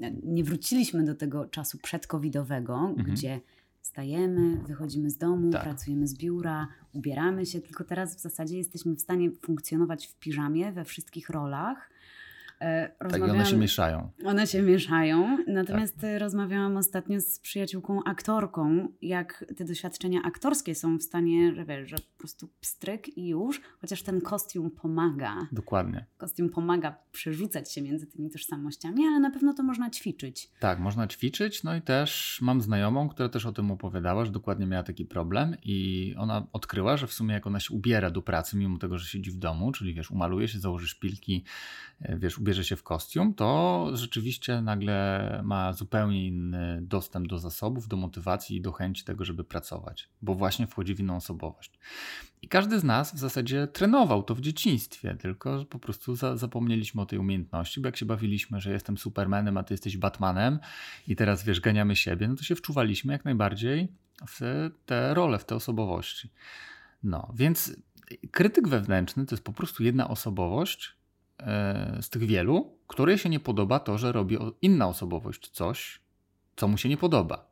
y, 0.00 0.16
nie 0.22 0.44
wróciliśmy 0.44 1.04
do 1.04 1.14
tego 1.14 1.46
czasu 1.46 1.78
przedcovidowego, 1.78 2.74
mhm. 2.74 3.14
gdzie 3.14 3.40
Wstajemy, 3.88 4.56
wychodzimy 4.66 5.10
z 5.10 5.16
domu, 5.18 5.50
tak. 5.50 5.62
pracujemy 5.62 6.06
z 6.06 6.14
biura, 6.14 6.68
ubieramy 6.92 7.46
się, 7.46 7.60
tylko 7.60 7.84
teraz 7.84 8.16
w 8.16 8.20
zasadzie 8.20 8.58
jesteśmy 8.58 8.94
w 8.94 9.00
stanie 9.00 9.30
funkcjonować 9.30 10.06
w 10.06 10.14
piżamie 10.14 10.72
we 10.72 10.84
wszystkich 10.84 11.30
rolach 11.30 11.90
tak, 12.98 13.22
one 13.22 13.46
się 13.46 13.56
mieszają. 13.56 14.10
One 14.24 14.46
się 14.46 14.62
mieszają. 14.62 15.38
Natomiast 15.46 16.00
tak. 16.00 16.20
rozmawiałam 16.20 16.76
ostatnio 16.76 17.20
z 17.20 17.38
przyjaciółką 17.38 18.04
aktorką, 18.04 18.88
jak 19.02 19.44
te 19.56 19.64
doświadczenia 19.64 20.20
aktorskie 20.24 20.74
są 20.74 20.98
w 20.98 21.02
stanie, 21.02 21.54
że 21.54 21.64
wiesz, 21.64 21.90
że 21.90 21.96
po 21.96 22.18
prostu 22.18 22.48
pstryk 22.60 23.18
i 23.18 23.28
już, 23.28 23.60
chociaż 23.80 24.02
ten 24.02 24.20
kostium 24.20 24.70
pomaga. 24.70 25.36
Dokładnie. 25.52 26.06
Kostium 26.16 26.48
pomaga 26.48 26.96
przerzucać 27.12 27.72
się 27.72 27.82
między 27.82 28.06
tymi 28.06 28.30
tożsamościami, 28.30 29.04
ale 29.06 29.20
na 29.20 29.30
pewno 29.30 29.54
to 29.54 29.62
można 29.62 29.90
ćwiczyć. 29.90 30.50
Tak, 30.60 30.78
można 30.78 31.06
ćwiczyć. 31.06 31.64
No 31.64 31.76
i 31.76 31.82
też 31.82 32.38
mam 32.42 32.60
znajomą, 32.60 33.08
która 33.08 33.28
też 33.28 33.46
o 33.46 33.52
tym 33.52 33.70
opowiadała, 33.70 34.24
że 34.24 34.32
dokładnie 34.32 34.66
miała 34.66 34.82
taki 34.82 35.04
problem 35.04 35.56
i 35.62 36.14
ona 36.18 36.46
odkryła, 36.52 36.96
że 36.96 37.06
w 37.06 37.12
sumie 37.12 37.34
jak 37.34 37.46
ona 37.46 37.60
się 37.60 37.74
ubiera 37.74 38.10
do 38.10 38.22
pracy, 38.22 38.56
mimo 38.56 38.78
tego, 38.78 38.98
że 38.98 39.06
siedzi 39.06 39.30
w 39.30 39.36
domu, 39.36 39.72
czyli 39.72 39.94
wiesz, 39.94 40.10
umaluje 40.10 40.48
się, 40.48 40.58
założy 40.58 40.88
szpilki, 40.88 41.44
e, 42.00 42.18
wiesz, 42.18 42.40
ubierze 42.48 42.64
się 42.64 42.76
w 42.76 42.82
kostium, 42.82 43.34
to 43.34 43.90
rzeczywiście 43.94 44.62
nagle 44.62 45.40
ma 45.44 45.72
zupełnie 45.72 46.26
inny 46.26 46.78
dostęp 46.82 47.28
do 47.28 47.38
zasobów, 47.38 47.88
do 47.88 47.96
motywacji 47.96 48.56
i 48.56 48.60
do 48.60 48.72
chęci 48.72 49.04
tego, 49.04 49.24
żeby 49.24 49.44
pracować, 49.44 50.08
bo 50.22 50.34
właśnie 50.34 50.66
wchodzi 50.66 50.94
w 50.94 51.00
inną 51.00 51.16
osobowość. 51.16 51.78
I 52.42 52.48
każdy 52.48 52.80
z 52.80 52.84
nas 52.84 53.14
w 53.14 53.18
zasadzie 53.18 53.66
trenował 53.66 54.22
to 54.22 54.34
w 54.34 54.40
dzieciństwie, 54.40 55.16
tylko 55.20 55.64
po 55.64 55.78
prostu 55.78 56.16
za, 56.16 56.36
zapomnieliśmy 56.36 57.02
o 57.02 57.06
tej 57.06 57.18
umiejętności, 57.18 57.80
bo 57.80 57.88
jak 57.88 57.96
się 57.96 58.06
bawiliśmy, 58.06 58.60
że 58.60 58.72
jestem 58.72 58.98
Supermanem, 58.98 59.56
a 59.56 59.62
ty 59.62 59.74
jesteś 59.74 59.96
Batmanem 59.96 60.58
i 61.08 61.16
teraz 61.16 61.44
wiesz, 61.44 61.60
ganiamy 61.60 61.96
siebie, 61.96 62.28
no 62.28 62.36
to 62.36 62.42
się 62.42 62.56
wczuwaliśmy 62.56 63.12
jak 63.12 63.24
najbardziej 63.24 63.88
w 64.28 64.70
te 64.86 65.14
role, 65.14 65.38
w 65.38 65.44
te 65.44 65.54
osobowości. 65.54 66.30
No, 67.02 67.32
więc 67.34 67.76
krytyk 68.30 68.68
wewnętrzny 68.68 69.26
to 69.26 69.34
jest 69.34 69.44
po 69.44 69.52
prostu 69.52 69.84
jedna 69.84 70.08
osobowość 70.08 70.97
z 72.00 72.10
tych 72.10 72.22
wielu, 72.22 72.78
której 72.86 73.18
się 73.18 73.28
nie 73.28 73.40
podoba 73.40 73.80
to, 73.80 73.98
że 73.98 74.12
robi 74.12 74.38
inna 74.62 74.88
osobowość 74.88 75.50
coś, 75.50 76.00
co 76.56 76.68
mu 76.68 76.78
się 76.78 76.88
nie 76.88 76.96
podoba. 76.96 77.48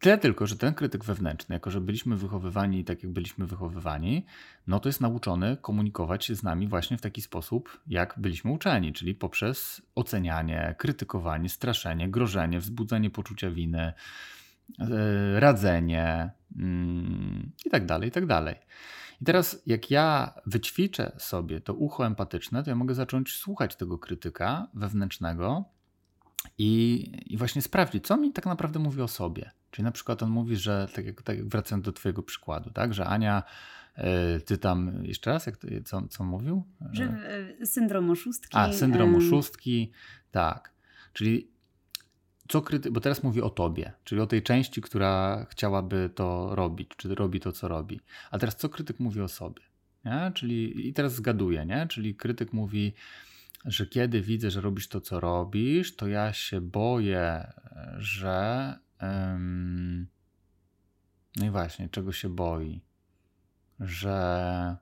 Tyle 0.00 0.18
tylko, 0.18 0.46
że 0.46 0.56
ten 0.56 0.74
krytyk 0.74 1.04
wewnętrzny, 1.04 1.54
jako 1.54 1.70
że 1.70 1.80
byliśmy 1.80 2.16
wychowywani 2.16 2.84
tak, 2.84 3.02
jak 3.02 3.12
byliśmy 3.12 3.46
wychowywani, 3.46 4.26
no 4.66 4.80
to 4.80 4.88
jest 4.88 5.00
nauczony 5.00 5.56
komunikować 5.56 6.24
się 6.24 6.34
z 6.34 6.42
nami 6.42 6.68
właśnie 6.68 6.98
w 6.98 7.00
taki 7.00 7.22
sposób, 7.22 7.80
jak 7.86 8.14
byliśmy 8.16 8.50
uczeni, 8.50 8.92
czyli 8.92 9.14
poprzez 9.14 9.82
ocenianie, 9.94 10.74
krytykowanie, 10.78 11.48
straszenie, 11.48 12.10
grożenie, 12.10 12.58
wzbudzanie 12.58 13.10
poczucia 13.10 13.50
winy, 13.50 13.92
e, 14.78 15.40
radzenie 15.40 16.30
mm, 16.56 17.52
i 17.64 17.70
tak 17.70 17.86
i 19.20 19.24
teraz, 19.24 19.62
jak 19.66 19.90
ja 19.90 20.34
wyćwiczę 20.46 21.12
sobie 21.18 21.60
to 21.60 21.74
ucho 21.74 22.06
empatyczne, 22.06 22.62
to 22.62 22.70
ja 22.70 22.76
mogę 22.76 22.94
zacząć 22.94 23.32
słuchać 23.32 23.76
tego 23.76 23.98
krytyka 23.98 24.68
wewnętrznego 24.74 25.64
i, 26.58 27.04
i 27.26 27.36
właśnie 27.36 27.62
sprawdzić, 27.62 28.06
co 28.06 28.16
mi 28.16 28.32
tak 28.32 28.46
naprawdę 28.46 28.78
mówi 28.78 29.02
o 29.02 29.08
sobie. 29.08 29.50
Czyli 29.70 29.84
na 29.84 29.92
przykład 29.92 30.22
on 30.22 30.30
mówi, 30.30 30.56
że 30.56 30.88
tak 30.94 31.06
jak, 31.06 31.22
tak 31.22 31.36
jak 31.36 31.48
wracając 31.48 31.84
do 31.84 31.92
Twojego 31.92 32.22
przykładu, 32.22 32.70
tak, 32.70 32.94
że 32.94 33.06
Ania, 33.06 33.42
e, 33.94 34.40
ty 34.40 34.58
tam 34.58 35.04
jeszcze 35.04 35.30
raz, 35.30 35.46
jak 35.46 35.56
co, 35.84 36.08
co 36.08 36.24
mówił? 36.24 36.64
Że 36.92 37.04
e, 37.60 37.66
syndrom 37.66 38.10
oszustki. 38.10 38.56
A, 38.56 38.72
syndrom 38.72 39.14
oszustki, 39.14 39.92
tak. 40.30 40.72
Czyli 41.12 41.50
co 42.50 42.62
kryty... 42.62 42.90
bo 42.90 43.00
teraz 43.00 43.22
mówi 43.22 43.42
o 43.42 43.50
tobie, 43.50 43.92
czyli 44.04 44.20
o 44.20 44.26
tej 44.26 44.42
części, 44.42 44.80
która 44.80 45.46
chciałaby 45.50 46.10
to 46.14 46.54
robić, 46.54 46.90
czy 46.96 47.14
robi 47.14 47.40
to, 47.40 47.52
co 47.52 47.68
robi. 47.68 48.00
A 48.30 48.38
teraz 48.38 48.56
co 48.56 48.68
krytyk 48.68 49.00
mówi 49.00 49.20
o 49.20 49.28
sobie? 49.28 49.62
Nie? 50.04 50.32
Czyli 50.34 50.88
i 50.88 50.92
teraz 50.92 51.14
zgaduję, 51.14 51.66
nie? 51.66 51.86
Czyli 51.86 52.14
krytyk 52.14 52.52
mówi, 52.52 52.94
że 53.64 53.86
kiedy 53.86 54.20
widzę, 54.20 54.50
że 54.50 54.60
robisz 54.60 54.88
to, 54.88 55.00
co 55.00 55.20
robisz, 55.20 55.96
to 55.96 56.06
ja 56.06 56.32
się 56.32 56.60
boję, 56.60 57.52
że. 57.98 58.78
Um... 59.02 60.06
No 61.36 61.46
i 61.46 61.50
właśnie, 61.50 61.88
czego 61.88 62.12
się 62.12 62.28
boi? 62.28 62.80
Że 63.80 64.76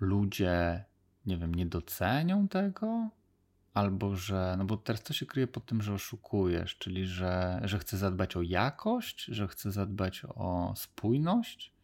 ludzie, 0.00 0.84
nie 1.26 1.38
wiem, 1.38 1.54
nie 1.54 1.66
docenią 1.66 2.48
tego? 2.48 3.10
Albo 3.76 4.16
że, 4.16 4.54
no 4.58 4.64
bo 4.64 4.76
teraz 4.76 5.02
to 5.02 5.12
się 5.12 5.26
kryje 5.26 5.46
pod 5.46 5.66
tym, 5.66 5.82
że 5.82 5.92
oszukujesz, 5.92 6.78
czyli 6.78 7.06
że, 7.06 7.60
że 7.64 7.78
chce 7.78 7.96
zadbać 7.96 8.36
o 8.36 8.42
jakość, 8.42 9.24
że 9.24 9.48
chce 9.48 9.72
zadbać 9.72 10.22
o 10.28 10.74
spójność, 10.76 11.74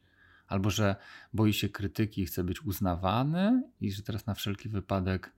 albo 0.46 0.70
że 0.70 0.96
boi 1.33 1.52
się 1.52 1.68
krytyki 1.68 2.22
i 2.22 2.26
chce 2.26 2.44
być 2.44 2.62
uznawany 2.62 3.62
i 3.81 3.92
że 3.92 4.02
teraz 4.02 4.26
na 4.26 4.35
wszelki 4.35 4.68
wypadek, 4.68 5.33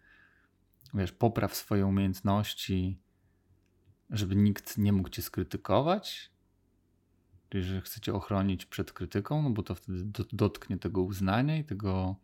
wiesz, 0.95 1.13
popraw 1.13 1.55
swoje 1.55 1.87
umiejętności, 1.87 2.99
żeby 4.11 4.37
nikt 4.37 4.79
nie 4.79 4.93
mógł 4.93 5.09
cię 5.09 5.23
skrytykować, 5.23 6.31
czyli 7.49 7.65
że 7.65 7.81
chcecie 7.81 8.15
ochronić 8.15 8.67
przed 8.67 8.93
krytyką, 8.93 9.43
no 9.43 9.51
bo 9.51 9.63
to 9.63 9.75
wtedy 9.75 10.05
dotknie 10.33 10.79
tego 10.79 11.03
uznania 11.03 11.57
i 11.57 11.65
tego, 11.65 12.17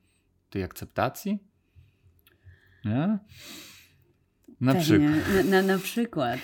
tej 0.51 0.63
akceptacji. 0.63 1.39
Nie? 2.85 3.19
Na 4.61 4.73
tak, 4.73 4.83
przykład. 4.83 5.11
Na, 5.35 5.43
na, 5.43 5.63
na, 5.63 5.79
przykład. 5.79 6.41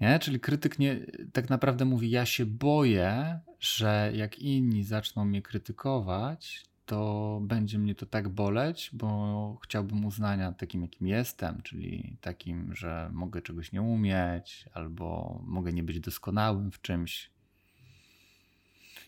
Nie? 0.00 0.18
Czyli 0.18 0.40
krytyk 0.40 0.78
nie, 0.78 1.00
tak 1.32 1.50
naprawdę 1.50 1.84
mówi: 1.84 2.10
Ja 2.10 2.26
się 2.26 2.46
boję, 2.46 3.40
że 3.60 4.12
jak 4.14 4.38
inni 4.38 4.84
zaczną 4.84 5.24
mnie 5.24 5.42
krytykować, 5.42 6.66
to 6.86 7.40
będzie 7.42 7.78
mnie 7.78 7.94
to 7.94 8.06
tak 8.06 8.28
boleć, 8.28 8.90
bo 8.92 9.58
chciałbym 9.62 10.04
uznania 10.04 10.52
takim, 10.52 10.82
jakim 10.82 11.06
jestem, 11.06 11.62
czyli 11.62 12.16
takim, 12.20 12.74
że 12.74 13.10
mogę 13.12 13.42
czegoś 13.42 13.72
nie 13.72 13.82
umieć, 13.82 14.68
albo 14.74 15.40
mogę 15.46 15.72
nie 15.72 15.82
być 15.82 16.00
doskonałym 16.00 16.70
w 16.70 16.80
czymś. 16.80 17.30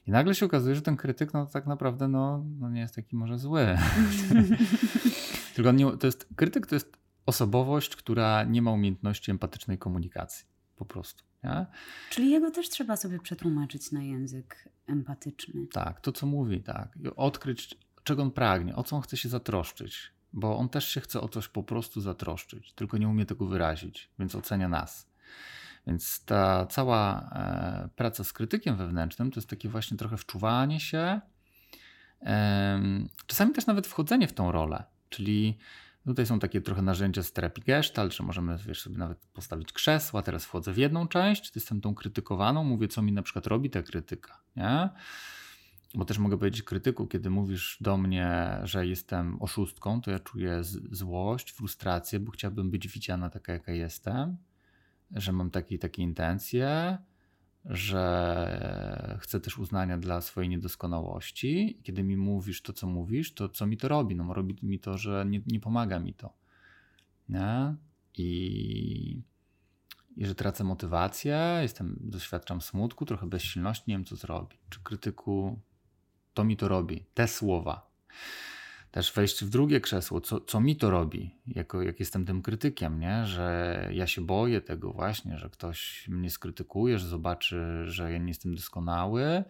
I 0.07 0.11
nagle 0.11 0.35
się 0.35 0.47
okazuje, 0.47 0.75
że 0.75 0.83
ten 0.83 0.97
krytyk, 0.97 1.35
no 1.35 1.47
tak 1.47 1.67
naprawdę, 1.67 2.09
no, 2.09 2.45
no 2.61 2.71
nie 2.71 2.81
jest 2.81 2.95
taki 2.95 3.17
może 3.17 3.39
zły. 3.39 3.67
Tylko 5.55 5.73
nie, 5.73 5.97
to 5.97 6.07
jest, 6.07 6.29
krytyk 6.37 6.67
to 6.67 6.75
jest 6.75 6.98
osobowość, 7.29 7.97
która 7.97 8.45
nie 8.45 8.63
ma 8.63 8.73
umiejętności 8.73 9.31
empatycznej 9.31 9.79
komunikacji. 9.79 10.47
Po 10.77 10.85
prostu. 10.85 11.25
Nie? 11.45 11.67
Czyli 12.11 12.31
jego 12.31 12.51
też 12.51 12.71
trzeba 12.71 12.97
sobie 12.97 13.19
przetłumaczyć 13.19 13.93
na 13.93 14.03
język 14.03 14.69
empatyczny. 14.87 15.67
Tak, 15.67 16.01
to 16.01 16.13
co 16.13 16.27
mówi, 16.27 16.61
tak. 16.61 16.99
Odkryć, 17.17 17.79
czego 18.05 18.23
on 18.23 18.31
pragnie, 18.31 18.77
o 18.77 18.83
co 18.83 18.97
on 18.97 19.03
chce 19.03 19.17
się 19.17 19.29
zatroszczyć. 19.29 20.13
Bo 20.33 20.57
on 20.57 20.69
też 20.69 20.89
się 20.89 21.01
chce 21.01 21.21
o 21.21 21.29
coś 21.29 21.49
po 21.49 21.63
prostu 21.63 22.01
zatroszczyć, 22.01 22.73
tylko 22.73 22.99
nie 22.99 23.09
umie 23.09 23.27
tego 23.27 23.47
wyrazić, 23.47 24.11
więc 24.19 24.35
ocenia 24.35 24.69
nas. 24.69 25.09
Więc 25.87 26.25
ta 26.25 26.67
cała 26.67 27.31
e, 27.33 27.89
praca 27.97 28.25
z 28.25 28.33
krytykiem 28.33 28.77
wewnętrznym 28.77 29.31
to 29.31 29.41
jest 29.41 29.51
takie 29.51 29.69
właśnie 29.69 29.97
trochę 29.97 30.17
wczuwanie 30.17 30.81
się, 30.81 31.21
e, 32.23 32.81
czasami 33.27 33.53
też 33.53 33.67
nawet 33.67 33.87
wchodzenie 33.87 34.29
w 34.29 34.33
tą 34.33 34.53
rolę, 34.53 34.85
czyli 35.09 35.59
Tutaj 36.09 36.27
są 36.27 36.39
takie 36.39 36.61
trochę 36.61 36.83
narzędzia 36.83 37.23
z 37.23 37.33
terapii 37.33 37.63
gestalt, 37.67 38.15
że 38.15 38.25
możemy 38.25 38.59
wiesz, 38.67 38.81
sobie 38.81 38.99
nawet 38.99 39.19
postawić 39.33 39.73
krzesła. 39.73 40.23
Teraz 40.23 40.45
wchodzę 40.45 40.73
w 40.73 40.77
jedną 40.77 41.09
część, 41.09 41.53
jestem 41.55 41.81
tą 41.81 41.95
krytykowaną, 41.95 42.65
mówię, 42.65 42.89
co 42.89 43.03
mi 43.03 43.13
na 43.13 43.23
przykład 43.23 43.47
robi 43.47 43.71
ta 43.71 43.83
krytyka. 43.83 44.41
Nie? 44.57 44.89
Bo 45.95 46.05
też 46.05 46.19
mogę 46.19 46.39
powiedzieć 46.39 46.63
krytyku, 46.63 47.07
kiedy 47.07 47.31
mówisz 47.31 47.79
do 47.81 47.97
mnie, 47.97 48.61
że 48.63 48.87
jestem 48.87 49.43
oszustką, 49.43 50.01
to 50.01 50.11
ja 50.11 50.19
czuję 50.19 50.61
złość, 50.91 51.51
frustrację, 51.51 52.21
bo 52.21 52.33
chciałbym 52.33 52.71
być 52.71 52.89
widziana 52.89 53.31
taka, 53.31 53.53
jaka 53.53 53.73
jestem, 53.73 54.37
że 55.11 55.33
mam 55.33 55.51
takie 55.51 55.79
takie 55.79 56.03
intencje, 56.03 56.99
że 57.69 59.19
chcę 59.21 59.41
też 59.41 59.59
uznania 59.59 59.99
dla 59.99 60.21
swojej 60.21 60.49
niedoskonałości. 60.49 61.81
Kiedy 61.83 62.03
mi 62.03 62.17
mówisz 62.17 62.63
to, 62.63 62.73
co 62.73 62.87
mówisz, 62.87 63.35
to 63.35 63.49
co 63.49 63.67
mi 63.67 63.77
to 63.77 63.89
robi? 63.89 64.17
No, 64.17 64.35
robi 64.35 64.57
mi 64.63 64.79
to, 64.79 64.99
że 64.99 65.25
nie, 65.29 65.41
nie 65.47 65.61
pomaga 65.61 65.99
mi 65.99 66.15
to. 66.15 66.33
Nie? 67.29 67.75
I, 68.19 69.23
I 70.17 70.27
że 70.27 70.35
tracę 70.35 70.65
motywację, 70.65 71.59
jestem, 71.63 71.97
doświadczam 72.01 72.61
smutku, 72.61 73.07
trochę 73.07 73.27
bezsilności, 73.27 73.85
nie 73.89 73.95
wiem 73.95 74.05
co 74.05 74.17
zrobić. 74.17 74.59
Czy 74.69 74.81
krytyku 74.83 75.59
to 76.35 76.45
mi 76.45 76.57
to 76.57 76.69
robi? 76.69 77.05
Te 77.15 77.29
słowa 77.29 77.91
też 78.91 79.13
wejść 79.13 79.45
w 79.45 79.49
drugie 79.49 79.81
krzesło, 79.81 80.21
co, 80.21 80.41
co 80.41 80.61
mi 80.61 80.77
to 80.77 80.91
robi, 80.91 81.35
jako, 81.47 81.83
jak 81.83 82.01
jestem 82.01 82.25
tym 82.25 82.43
krytykiem, 82.43 83.01
nie? 83.01 83.27
że 83.27 83.89
ja 83.93 84.07
się 84.07 84.21
boję 84.21 84.61
tego 84.61 84.93
właśnie, 84.93 85.39
że 85.39 85.51
ktoś 85.51 86.09
mnie 86.09 86.31
skrytykuje, 86.31 86.99
że 86.99 87.09
zobaczy, 87.09 87.85
że 87.87 88.13
ja 88.13 88.19
nie 88.19 88.29
jestem 88.29 88.55
doskonały. 88.55 89.45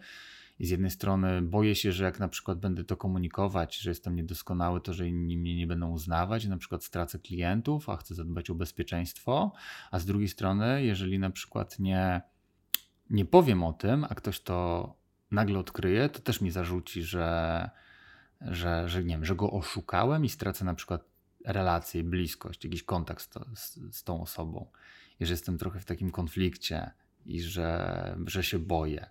I 0.59 0.65
z 0.65 0.69
jednej 0.69 0.91
strony 0.91 1.41
boję 1.41 1.75
się, 1.75 1.91
że 1.91 2.03
jak 2.03 2.19
na 2.19 2.27
przykład 2.27 2.59
będę 2.59 2.83
to 2.83 2.97
komunikować, 2.97 3.77
że 3.77 3.91
jestem 3.91 4.15
niedoskonały, 4.15 4.81
to 4.81 4.93
że 4.93 5.07
inni 5.07 5.37
mnie 5.37 5.55
nie 5.55 5.67
będą 5.67 5.91
uznawać, 5.91 6.45
na 6.45 6.57
przykład 6.57 6.83
stracę 6.83 7.19
klientów, 7.19 7.89
a 7.89 7.97
chcę 7.97 8.15
zadbać 8.15 8.49
o 8.49 8.55
bezpieczeństwo. 8.55 9.51
A 9.91 9.99
z 9.99 10.05
drugiej 10.05 10.27
strony, 10.27 10.85
jeżeli 10.85 11.19
na 11.19 11.29
przykład 11.29 11.79
nie, 11.79 12.21
nie 13.09 13.25
powiem 13.25 13.63
o 13.63 13.73
tym, 13.73 14.05
a 14.09 14.15
ktoś 14.15 14.39
to 14.41 14.93
nagle 15.31 15.59
odkryje, 15.59 16.09
to 16.09 16.19
też 16.19 16.41
mi 16.41 16.51
zarzuci, 16.51 17.03
że, 17.03 17.69
że, 18.41 18.89
że 18.89 19.03
nie 19.03 19.13
wiem, 19.15 19.25
że 19.25 19.35
go 19.35 19.51
oszukałem 19.51 20.25
i 20.25 20.29
stracę 20.29 20.65
na 20.65 20.73
przykład 20.73 21.05
relację, 21.45 22.03
bliskość, 22.03 22.63
jakiś 22.63 22.83
kontakt 22.83 23.21
z, 23.21 23.29
to, 23.29 23.45
z, 23.55 23.79
z 23.91 24.03
tą 24.03 24.21
osobą 24.21 24.71
i 25.19 25.25
że 25.25 25.33
jestem 25.33 25.57
trochę 25.57 25.79
w 25.79 25.85
takim 25.85 26.11
konflikcie 26.11 26.91
i 27.25 27.41
że, 27.41 28.17
że 28.25 28.43
się 28.43 28.59
boję. 28.59 29.09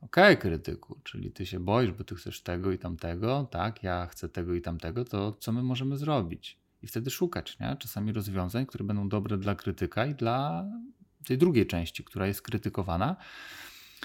Okej, 0.00 0.24
okay, 0.24 0.36
krytyku, 0.36 1.00
czyli 1.04 1.32
ty 1.32 1.46
się 1.46 1.60
boisz, 1.60 1.92
bo 1.92 2.04
ty 2.04 2.14
chcesz 2.14 2.42
tego 2.42 2.72
i 2.72 2.78
tamtego, 2.78 3.48
tak, 3.50 3.82
ja 3.82 4.06
chcę 4.06 4.28
tego 4.28 4.54
i 4.54 4.60
tamtego, 4.60 5.04
to 5.04 5.32
co 5.32 5.52
my 5.52 5.62
możemy 5.62 5.96
zrobić? 5.96 6.58
I 6.82 6.86
wtedy 6.86 7.10
szukać, 7.10 7.58
nie? 7.58 7.76
Czasami 7.78 8.12
rozwiązań, 8.12 8.66
które 8.66 8.84
będą 8.84 9.08
dobre 9.08 9.38
dla 9.38 9.54
krytyka 9.54 10.06
i 10.06 10.14
dla 10.14 10.64
tej 11.26 11.38
drugiej 11.38 11.66
części, 11.66 12.04
która 12.04 12.26
jest 12.26 12.42
krytykowana, 12.42 13.16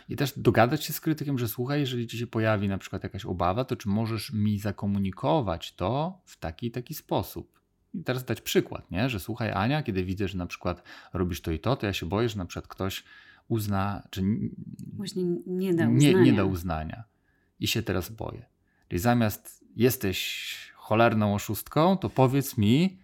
i 0.10 0.16
też 0.16 0.40
dogadać 0.40 0.86
się 0.86 0.94
z 0.94 1.02
krytykiem, 1.02 1.40
że 1.40 1.48
słuchaj, 1.48 1.80
jeżeli 1.80 2.08
ci 2.08 2.18
się 2.18 2.28
pojawi 2.28 2.68
na 2.68 2.78
przykład 2.78 3.04
jakaś 3.04 3.26
obawa, 3.26 3.66
to 3.66 3.76
czy 3.76 3.90
możesz 3.90 4.34
mi 4.34 4.60
zakomunikować 4.60 5.76
to 5.76 6.22
w 6.26 6.40
taki 6.40 6.72
taki 6.72 6.94
sposób. 6.94 7.60
i 7.94 8.04
teraz 8.04 8.26
dać 8.26 8.42
przykład, 8.42 8.92
nie? 8.92 9.10
że 9.10 9.20
słuchaj 9.20 9.52
Ania, 9.52 9.84
kiedy 9.84 10.04
widzę, 10.04 10.28
że 10.28 10.38
na 10.38 10.46
przykład 10.46 10.84
robisz 11.14 11.42
to 11.42 11.52
i 11.52 11.60
to, 11.60 11.76
to 11.76 11.86
ja 11.86 11.94
się 11.94 12.06
boję, 12.06 12.30
że 12.30 12.38
na 12.38 12.46
przykład 12.46 12.68
ktoś 12.68 13.04
uzna, 13.48 14.08
czy 14.10 14.24
Właśnie 14.94 15.24
nie 15.48 15.74
da 15.74 15.90
uznania. 15.90 16.20
Nie, 16.20 16.32
nie 16.32 16.34
da 16.34 16.44
uznania. 16.44 17.04
I 17.60 17.68
się 17.68 17.84
teraz 17.84 18.10
boję. 18.10 18.46
Czyli 18.88 19.00
zamiast 19.00 19.66
jesteś 19.76 20.72
cholerną 20.76 21.36
oszustką, 21.36 21.98
to 21.98 22.10
powiedz 22.10 22.58
mi, 22.58 23.00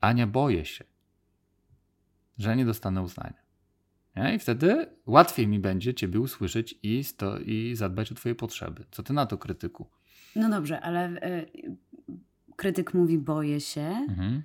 Ania, 0.00 0.26
boję 0.26 0.64
się, 0.64 0.84
że 2.38 2.56
nie 2.56 2.64
dostanę 2.64 3.02
uznania. 3.02 3.41
Nie? 4.16 4.34
I 4.34 4.38
wtedy 4.38 4.86
łatwiej 5.06 5.48
mi 5.48 5.58
będzie 5.58 5.94
Ciebie 5.94 6.20
usłyszeć 6.20 6.78
i, 6.82 7.04
sto, 7.04 7.38
i 7.38 7.72
zadbać 7.76 8.12
o 8.12 8.14
Twoje 8.14 8.34
potrzeby. 8.34 8.84
Co 8.90 9.02
Ty 9.02 9.12
na 9.12 9.26
to, 9.26 9.38
krytyku? 9.38 9.86
No 10.36 10.50
dobrze, 10.50 10.80
ale 10.80 11.08
y, 11.08 11.76
krytyk 12.56 12.94
mówi 12.94 13.18
boję 13.18 13.60
się. 13.60 13.96
Mhm. 14.08 14.42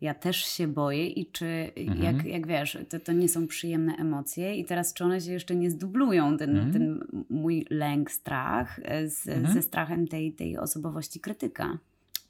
Ja 0.00 0.14
też 0.14 0.36
się 0.36 0.68
boję 0.68 1.06
i 1.06 1.30
czy, 1.32 1.70
mhm. 1.76 2.02
jak, 2.02 2.26
jak 2.26 2.46
wiesz, 2.46 2.78
to, 2.88 3.00
to 3.00 3.12
nie 3.12 3.28
są 3.28 3.46
przyjemne 3.46 3.94
emocje 3.94 4.56
i 4.56 4.64
teraz 4.64 4.94
czy 4.94 5.04
one 5.04 5.20
się 5.20 5.32
jeszcze 5.32 5.56
nie 5.56 5.70
zdublują, 5.70 6.36
ten, 6.36 6.50
mhm. 6.50 6.72
ten 6.72 7.00
mój 7.30 7.66
lęk, 7.70 8.10
strach 8.10 8.80
e, 8.82 9.08
z, 9.08 9.28
mhm. 9.28 9.54
ze 9.54 9.62
strachem 9.62 10.08
tej, 10.08 10.32
tej 10.32 10.58
osobowości 10.58 11.20
krytyka. 11.20 11.78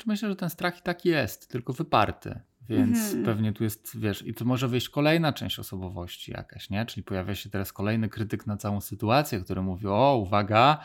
Myślę, 0.07 0.29
że 0.29 0.37
ten 0.37 0.51
strach 0.51 0.79
i 0.79 0.83
tak 0.83 1.05
jest, 1.05 1.49
tylko 1.49 1.73
wyparty. 1.73 2.41
Więc 2.69 2.99
mhm. 2.99 3.25
pewnie 3.25 3.53
tu 3.53 3.65
jest, 3.65 4.01
wiesz, 4.01 4.27
i 4.27 4.35
tu 4.35 4.45
może 4.45 4.69
wyjść 4.69 4.89
kolejna 4.89 5.33
część 5.33 5.59
osobowości 5.59 6.33
jakaś, 6.33 6.71
nie? 6.71 6.87
Czyli 6.87 7.05
pojawia 7.05 7.35
się 7.35 7.51
teraz 7.51 7.73
kolejny 7.73 8.09
krytyk 8.09 8.47
na 8.47 8.57
całą 8.57 8.81
sytuację, 8.81 9.41
który 9.41 9.63
mówi: 9.63 9.87
O, 9.87 10.17
uwaga, 10.17 10.79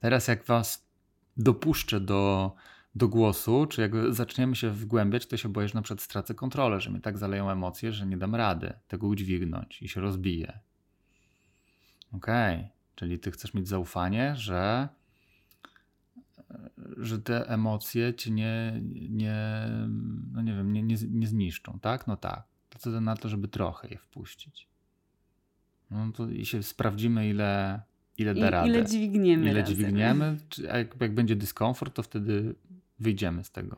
teraz 0.00 0.28
jak 0.28 0.44
was 0.44 0.88
dopuszczę 1.36 2.00
do, 2.00 2.54
do 2.94 3.08
głosu, 3.08 3.66
czy 3.66 3.80
jak 3.80 3.92
zaczniemy 4.14 4.56
się 4.56 4.70
wgłębiać, 4.70 5.26
to 5.26 5.36
się 5.36 5.48
boję, 5.48 5.68
że 5.68 5.74
na 5.74 5.82
przykład 5.82 6.02
stracę 6.02 6.34
kontrolę, 6.34 6.80
że 6.80 6.90
mnie 6.90 7.00
tak 7.00 7.18
zaleją 7.18 7.50
emocje, 7.50 7.92
że 7.92 8.06
nie 8.06 8.16
dam 8.16 8.34
rady 8.34 8.72
tego 8.88 9.06
udźwignąć 9.06 9.82
i 9.82 9.88
się 9.88 10.00
rozbiję. 10.00 10.58
Okej, 12.12 12.56
okay. 12.56 12.68
czyli 12.94 13.18
ty 13.18 13.30
chcesz 13.30 13.54
mieć 13.54 13.68
zaufanie, 13.68 14.36
że 14.36 14.88
że 16.96 17.18
te 17.18 17.48
emocje 17.48 18.14
cię 18.14 18.30
nie, 18.30 18.80
nie 19.10 19.68
no 20.32 20.42
nie 20.42 20.54
wiem, 20.54 20.72
nie, 20.72 20.82
nie, 20.82 20.96
nie 21.10 21.26
zniszczą, 21.26 21.78
tak? 21.82 22.06
No 22.06 22.16
tak. 22.16 22.42
To 22.68 22.78
co 22.78 23.00
na 23.00 23.16
to, 23.16 23.28
żeby 23.28 23.48
trochę 23.48 23.88
je 23.88 23.98
wpuścić. 23.98 24.68
No 25.90 26.12
to 26.12 26.28
i 26.28 26.46
się 26.46 26.62
sprawdzimy, 26.62 27.28
ile, 27.28 27.82
ile 28.18 28.34
da 28.34 28.48
I, 28.48 28.50
radę. 28.50 28.68
Ile 28.68 28.84
dźwigniemy. 28.84 29.50
Ile 29.50 29.60
razem. 29.60 29.76
dźwigniemy. 29.76 30.36
A 30.72 30.78
jak, 30.78 31.00
jak 31.00 31.14
będzie 31.14 31.36
dyskomfort, 31.36 31.94
to 31.94 32.02
wtedy 32.02 32.54
wyjdziemy 32.98 33.44
z 33.44 33.50
tego 33.50 33.76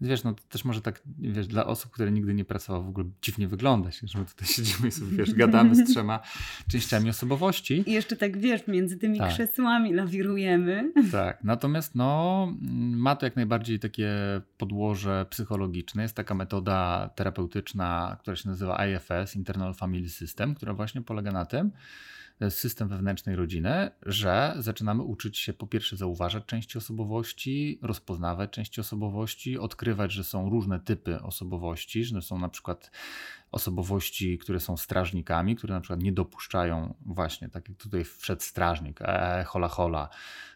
wiesz, 0.00 0.24
no 0.24 0.34
to 0.34 0.42
też 0.48 0.64
może 0.64 0.80
tak, 0.80 1.02
wiesz, 1.18 1.46
dla 1.46 1.66
osób, 1.66 1.92
które 1.92 2.12
nigdy 2.12 2.34
nie 2.34 2.44
pracowały, 2.44 2.84
w 2.84 2.88
ogóle 2.88 3.06
dziwnie 3.22 3.48
wygląda 3.48 3.90
się, 3.90 4.06
że 4.06 4.18
my 4.18 4.24
tutaj 4.24 4.48
siedzimy 4.54 4.88
i 4.88 4.90
sobie, 4.90 5.16
wiesz, 5.16 5.34
gadamy 5.34 5.74
z 5.74 5.90
trzema 5.90 6.20
częściami 6.72 7.10
osobowości. 7.10 7.84
I 7.86 7.92
jeszcze 7.92 8.16
tak, 8.16 8.38
wiesz, 8.38 8.66
między 8.66 8.96
tymi 8.96 9.18
tak. 9.18 9.32
krzesłami 9.32 9.94
lawirujemy. 9.94 10.92
Tak, 11.12 11.44
natomiast 11.44 11.94
no, 11.94 12.48
ma 12.92 13.16
to 13.16 13.26
jak 13.26 13.36
najbardziej 13.36 13.78
takie 13.78 14.10
podłoże 14.58 15.26
psychologiczne. 15.30 16.02
Jest 16.02 16.16
taka 16.16 16.34
metoda 16.34 17.10
terapeutyczna, 17.14 18.16
która 18.20 18.36
się 18.36 18.48
nazywa 18.48 18.86
IFS, 18.86 19.36
Internal 19.36 19.74
Family 19.74 20.08
System, 20.08 20.54
która 20.54 20.74
właśnie 20.74 21.02
polega 21.02 21.32
na 21.32 21.44
tym, 21.44 21.72
system 22.48 22.88
wewnętrznej 22.88 23.36
rodziny, 23.36 23.90
że 24.06 24.54
zaczynamy 24.58 25.02
uczyć 25.02 25.38
się 25.38 25.52
po 25.52 25.66
pierwsze 25.66 25.96
zauważać 25.96 26.44
części 26.46 26.78
osobowości, 26.78 27.78
rozpoznawać 27.82 28.50
części 28.50 28.80
osobowości, 28.80 29.58
odkrywać, 29.58 30.12
że 30.12 30.24
są 30.24 30.50
różne 30.50 30.80
typy 30.80 31.22
osobowości, 31.22 32.04
że 32.04 32.22
są 32.22 32.38
na 32.38 32.48
przykład 32.48 32.90
osobowości, 33.52 34.38
które 34.38 34.60
są 34.60 34.76
strażnikami, 34.76 35.56
które 35.56 35.74
na 35.74 35.80
przykład 35.80 36.02
nie 36.02 36.12
dopuszczają 36.12 36.94
właśnie, 37.06 37.48
tak 37.48 37.68
jak 37.68 37.78
tutaj 37.78 38.04
wszedł 38.04 38.42
strażnik, 38.42 39.00
e, 39.02 39.44
hola 39.46 39.68
hola, 39.68 40.08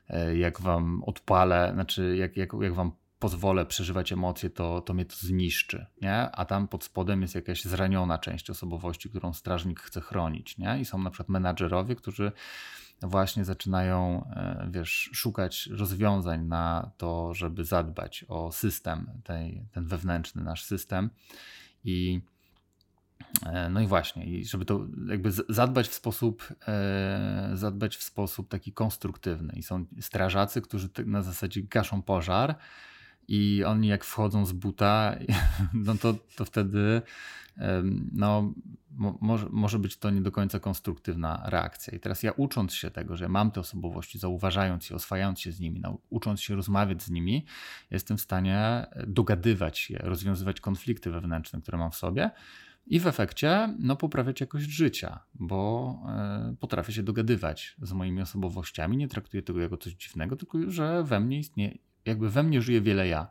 e, 0.09 0.37
jak 0.37 0.61
wam 0.61 1.05
odpalę, 1.05 1.71
znaczy 1.75 2.17
jak, 2.17 2.37
jak, 2.37 2.53
jak 2.61 2.75
wam 2.75 2.93
pozwolę 3.25 3.67
przeżywać 3.67 4.13
emocje, 4.13 4.51
to, 4.51 4.81
to 4.81 4.95
mnie 4.95 5.05
to 5.05 5.17
zniszczy, 5.17 5.87
nie? 6.03 6.31
A 6.31 6.45
tam 6.45 6.69
pod 6.69 6.85
spodem 6.85 7.23
jest 7.23 7.35
jakaś 7.35 7.65
zraniona 7.65 8.19
część 8.19 8.51
osobowości, 8.51 9.11
którą 9.11 9.33
strażnik 9.33 9.81
chce 9.81 10.01
chronić, 10.01 10.59
nie? 10.59 10.81
I 10.81 10.85
są 10.85 10.99
na 10.99 11.11
przykład 11.11 11.29
menadżerowie, 11.29 11.97
którzy 11.97 12.33
właśnie 13.03 13.45
zaczynają, 13.45 14.25
e, 14.31 14.69
wiesz, 14.71 15.11
szukać 15.13 15.67
rozwiązań 15.67 16.47
na 16.47 16.91
to, 16.97 17.35
żeby 17.35 17.65
zadbać 17.65 18.25
o 18.29 18.53
system, 18.53 19.11
tej, 19.25 19.67
ten 19.73 19.87
wewnętrzny 19.87 20.43
nasz 20.43 20.65
system 20.65 21.11
i 21.85 22.21
e, 23.47 23.71
no 23.71 23.81
i 23.81 23.87
właśnie, 23.87 24.25
i 24.25 24.45
żeby 24.45 24.65
to 24.65 24.87
jakby 25.09 25.33
zadbać 25.49 25.89
w 25.89 25.95
sposób, 25.95 26.55
e, 26.69 27.51
zadbać 27.55 27.97
w 27.97 28.03
sposób 28.03 28.49
taki 28.49 28.73
konstruktywny. 28.73 29.53
I 29.57 29.63
są 29.63 29.85
strażacy, 30.01 30.61
którzy 30.63 30.89
na 31.07 31.23
zasadzie 31.23 31.63
gaszą 31.63 32.03
pożar, 32.03 32.57
i 33.29 33.65
oni 33.65 33.89
jak 33.89 34.05
wchodzą 34.05 34.47
z 34.47 34.53
buta, 34.53 35.17
no 35.87 35.95
to, 35.95 36.15
to 36.37 36.45
wtedy 36.45 37.03
no, 38.13 38.53
może, 39.21 39.47
może 39.51 39.79
być 39.79 39.97
to 39.97 40.11
nie 40.11 40.21
do 40.21 40.33
końca 40.33 40.61
konstruktywna 40.61 41.43
reakcja. 41.47 41.95
I 41.97 42.01
teraz 42.01 42.23
ja 42.23 42.33
ucząc 42.33 42.75
się 42.75 42.91
tego, 42.91 43.17
że 43.17 43.29
mam 43.29 43.51
te 43.51 43.61
osobowości, 43.61 44.19
zauważając 44.19 44.91
je, 44.91 44.97
oswajając 44.97 45.41
się 45.41 45.53
z 45.53 45.61
nimi, 45.61 45.81
no, 45.81 45.99
ucząc 46.11 46.41
się 46.41 46.55
rozmawiać 46.55 47.03
z 47.03 47.11
nimi, 47.11 47.45
jestem 47.91 48.17
w 48.17 48.21
stanie 48.21 48.87
dogadywać 49.07 49.79
się, 49.79 49.99
rozwiązywać 49.99 50.61
konflikty 50.61 51.11
wewnętrzne, 51.11 51.61
które 51.61 51.79
mam 51.79 51.91
w 51.91 51.97
sobie. 51.97 52.31
I 52.87 53.01
w 53.01 53.07
efekcie 53.07 53.75
no, 53.79 53.97
poprawiać 53.97 54.41
jakość 54.41 54.71
życia, 54.71 55.21
bo 55.35 55.99
y, 56.53 56.57
potrafię 56.57 56.93
się 56.93 57.03
dogadywać 57.03 57.77
z 57.83 57.93
moimi 57.93 58.23
osobowościami. 58.23 58.97
Nie 58.97 59.09
traktuję 59.09 59.43
tego 59.43 59.61
jako 59.61 59.77
coś 59.77 59.93
dziwnego, 59.93 60.37
tylko 60.37 60.59
że 60.71 61.05
we 61.05 61.21
mnie 61.21 61.39
istnieje 61.39 61.79
jakby 62.07 62.31
we 62.31 62.43
mnie 62.43 62.63
żyje 62.63 62.81
wiele 62.81 63.09
ja, 63.09 63.27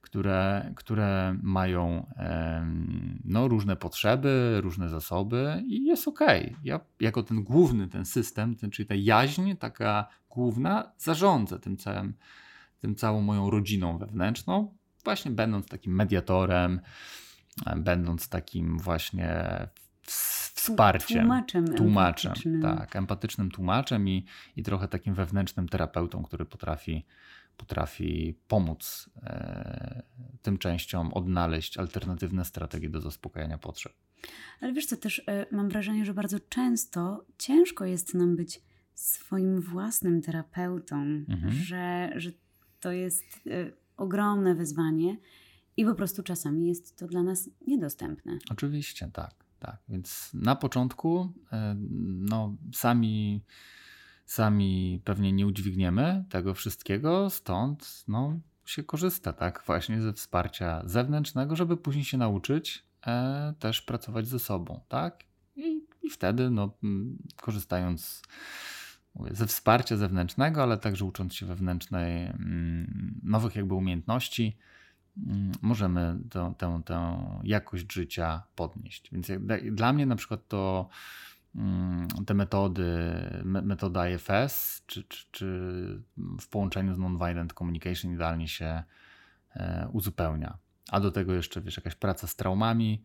które, 0.00 0.72
które 0.76 1.36
mają 1.42 2.06
no, 3.24 3.48
różne 3.48 3.76
potrzeby, 3.76 4.58
różne 4.60 4.88
zasoby 4.88 5.62
i 5.66 5.84
jest 5.84 6.08
okej. 6.08 6.42
Okay. 6.42 6.56
Ja 6.64 6.80
jako 7.00 7.22
ten 7.22 7.42
główny, 7.42 7.88
ten 7.88 8.04
system, 8.04 8.56
ten, 8.56 8.70
czyli 8.70 8.86
ta 8.88 8.94
jaźń 8.94 9.54
taka 9.54 10.08
główna, 10.30 10.92
zarządzę 10.98 11.58
tym 11.58 11.76
całym, 11.76 12.14
tym 12.80 12.94
całą 12.94 13.20
moją 13.20 13.50
rodziną 13.50 13.98
wewnętrzną, 13.98 14.74
właśnie 15.04 15.30
będąc 15.30 15.66
takim 15.66 15.94
mediatorem, 15.94 16.80
będąc 17.76 18.28
takim 18.28 18.78
właśnie 18.78 19.44
wsparciem. 20.54 21.20
Tłumaczem. 21.20 21.74
Tłumaczem, 21.74 22.32
empatycznym. 22.32 22.62
tak. 22.62 22.96
Empatycznym 22.96 23.50
tłumaczem 23.50 24.08
i, 24.08 24.24
i 24.56 24.62
trochę 24.62 24.88
takim 24.88 25.14
wewnętrznym 25.14 25.68
terapeutą, 25.68 26.22
który 26.22 26.44
potrafi 26.44 27.06
potrafi 27.56 28.34
pomóc 28.48 29.10
e, 29.22 30.02
tym 30.42 30.58
częściom 30.58 31.12
odnaleźć 31.12 31.78
alternatywne 31.78 32.44
strategie 32.44 32.90
do 32.90 33.00
zaspokajania 33.00 33.58
potrzeb. 33.58 33.92
Ale 34.60 34.72
wiesz 34.72 34.86
co, 34.86 34.96
też 34.96 35.22
e, 35.26 35.46
mam 35.52 35.68
wrażenie, 35.68 36.04
że 36.04 36.14
bardzo 36.14 36.40
często 36.40 37.24
ciężko 37.38 37.84
jest 37.84 38.14
nam 38.14 38.36
być 38.36 38.62
swoim 38.94 39.60
własnym 39.60 40.22
terapeutą, 40.22 40.96
mhm. 41.28 41.52
że, 41.52 42.12
że 42.16 42.30
to 42.80 42.92
jest 42.92 43.24
e, 43.46 43.72
ogromne 43.96 44.54
wyzwanie 44.54 45.16
i 45.76 45.84
po 45.84 45.94
prostu 45.94 46.22
czasami 46.22 46.68
jest 46.68 46.98
to 46.98 47.06
dla 47.06 47.22
nas 47.22 47.50
niedostępne. 47.66 48.38
Oczywiście, 48.50 49.10
tak. 49.12 49.34
tak. 49.58 49.78
Więc 49.88 50.30
na 50.34 50.56
początku 50.56 51.32
no, 52.18 52.56
sami 52.74 53.44
sami 54.30 55.00
pewnie 55.04 55.32
nie 55.32 55.46
udźwigniemy 55.46 56.24
tego 56.28 56.54
wszystkiego, 56.54 57.30
stąd 57.30 58.04
no, 58.08 58.40
się 58.64 58.82
korzysta 58.82 59.32
tak 59.32 59.62
właśnie 59.66 60.00
ze 60.00 60.12
wsparcia 60.12 60.82
zewnętrznego, 60.84 61.56
żeby 61.56 61.76
później 61.76 62.04
się 62.04 62.18
nauczyć 62.18 62.84
e, 63.06 63.54
też 63.58 63.82
pracować 63.82 64.26
ze 64.26 64.38
sobą, 64.38 64.80
tak? 64.88 65.24
I, 65.56 65.82
i 66.02 66.10
wtedy 66.10 66.50
no, 66.50 66.78
korzystając 67.36 68.22
mówię, 69.14 69.30
ze 69.34 69.46
wsparcia 69.46 69.96
zewnętrznego, 69.96 70.62
ale 70.62 70.78
także 70.78 71.04
ucząc 71.04 71.34
się 71.34 71.46
wewnętrznej 71.46 72.26
mm, 72.26 73.20
nowych 73.22 73.56
jakby 73.56 73.74
umiejętności, 73.74 74.56
mm, 75.26 75.52
możemy 75.62 76.18
tę, 76.58 76.82
tę, 76.84 77.24
jakość 77.42 77.92
życia 77.92 78.42
podnieść. 78.54 79.10
Więc 79.12 79.28
dla 79.70 79.92
mnie 79.92 80.06
na 80.06 80.16
przykład 80.16 80.48
to 80.48 80.88
te 82.26 82.34
metody, 82.34 82.98
metoda 83.44 84.08
IFS, 84.10 84.82
czy, 84.86 85.04
czy, 85.04 85.26
czy 85.30 85.46
w 86.40 86.48
połączeniu 86.48 86.94
z 86.94 86.98
nonviolent 86.98 87.52
communication 87.52 88.12
idealnie 88.12 88.48
się 88.48 88.82
e, 89.56 89.88
uzupełnia. 89.92 90.58
A 90.90 91.00
do 91.00 91.10
tego 91.10 91.34
jeszcze 91.34 91.60
wiesz, 91.60 91.76
jakaś 91.76 91.94
praca 91.94 92.26
z 92.26 92.36
traumami, 92.36 93.02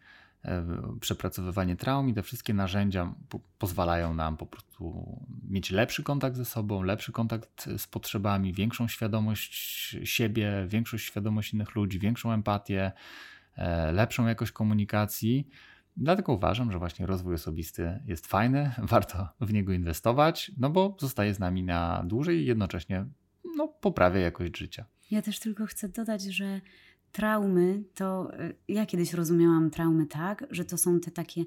przepracowywanie 0.99 1.75
traum 1.75 2.09
i 2.09 2.13
te 2.13 2.23
wszystkie 2.23 2.53
narzędzia 2.53 3.13
po 3.29 3.39
pozwalają 3.57 4.13
nam 4.13 4.37
po 4.37 4.45
prostu 4.45 5.17
mieć 5.49 5.71
lepszy 5.71 6.03
kontakt 6.03 6.35
ze 6.35 6.45
sobą, 6.45 6.83
lepszy 6.83 7.11
kontakt 7.11 7.69
z 7.77 7.87
potrzebami, 7.87 8.53
większą 8.53 8.87
świadomość 8.87 9.55
siebie, 10.03 10.65
większą 10.67 10.97
świadomość 10.97 11.53
innych 11.53 11.75
ludzi, 11.75 11.99
większą 11.99 12.31
empatię, 12.31 12.91
e, 13.55 13.91
lepszą 13.91 14.27
jakość 14.27 14.51
komunikacji. 14.51 15.47
Dlatego 15.97 16.33
uważam, 16.33 16.71
że 16.71 16.79
właśnie 16.79 17.05
rozwój 17.05 17.33
osobisty 17.33 17.99
jest 18.05 18.27
fajny, 18.27 18.71
warto 18.83 19.27
w 19.41 19.53
niego 19.53 19.73
inwestować, 19.73 20.51
no 20.57 20.69
bo 20.69 20.97
zostaje 20.99 21.33
z 21.33 21.39
nami 21.39 21.63
na 21.63 22.03
dłużej 22.07 22.39
i 22.39 22.45
jednocześnie 22.45 23.05
no, 23.57 23.67
poprawia 23.67 24.19
jakość 24.19 24.57
życia. 24.57 24.85
Ja 25.11 25.21
też 25.21 25.39
tylko 25.39 25.65
chcę 25.65 25.89
dodać, 25.89 26.23
że 26.23 26.61
traumy 27.11 27.83
to 27.93 28.31
y, 28.39 28.55
ja 28.67 28.85
kiedyś 28.85 29.13
rozumiałam 29.13 29.69
traumy 29.69 30.05
tak, 30.05 30.47
że 30.51 30.65
to 30.65 30.77
są 30.77 30.99
te 30.99 31.11
takie 31.11 31.43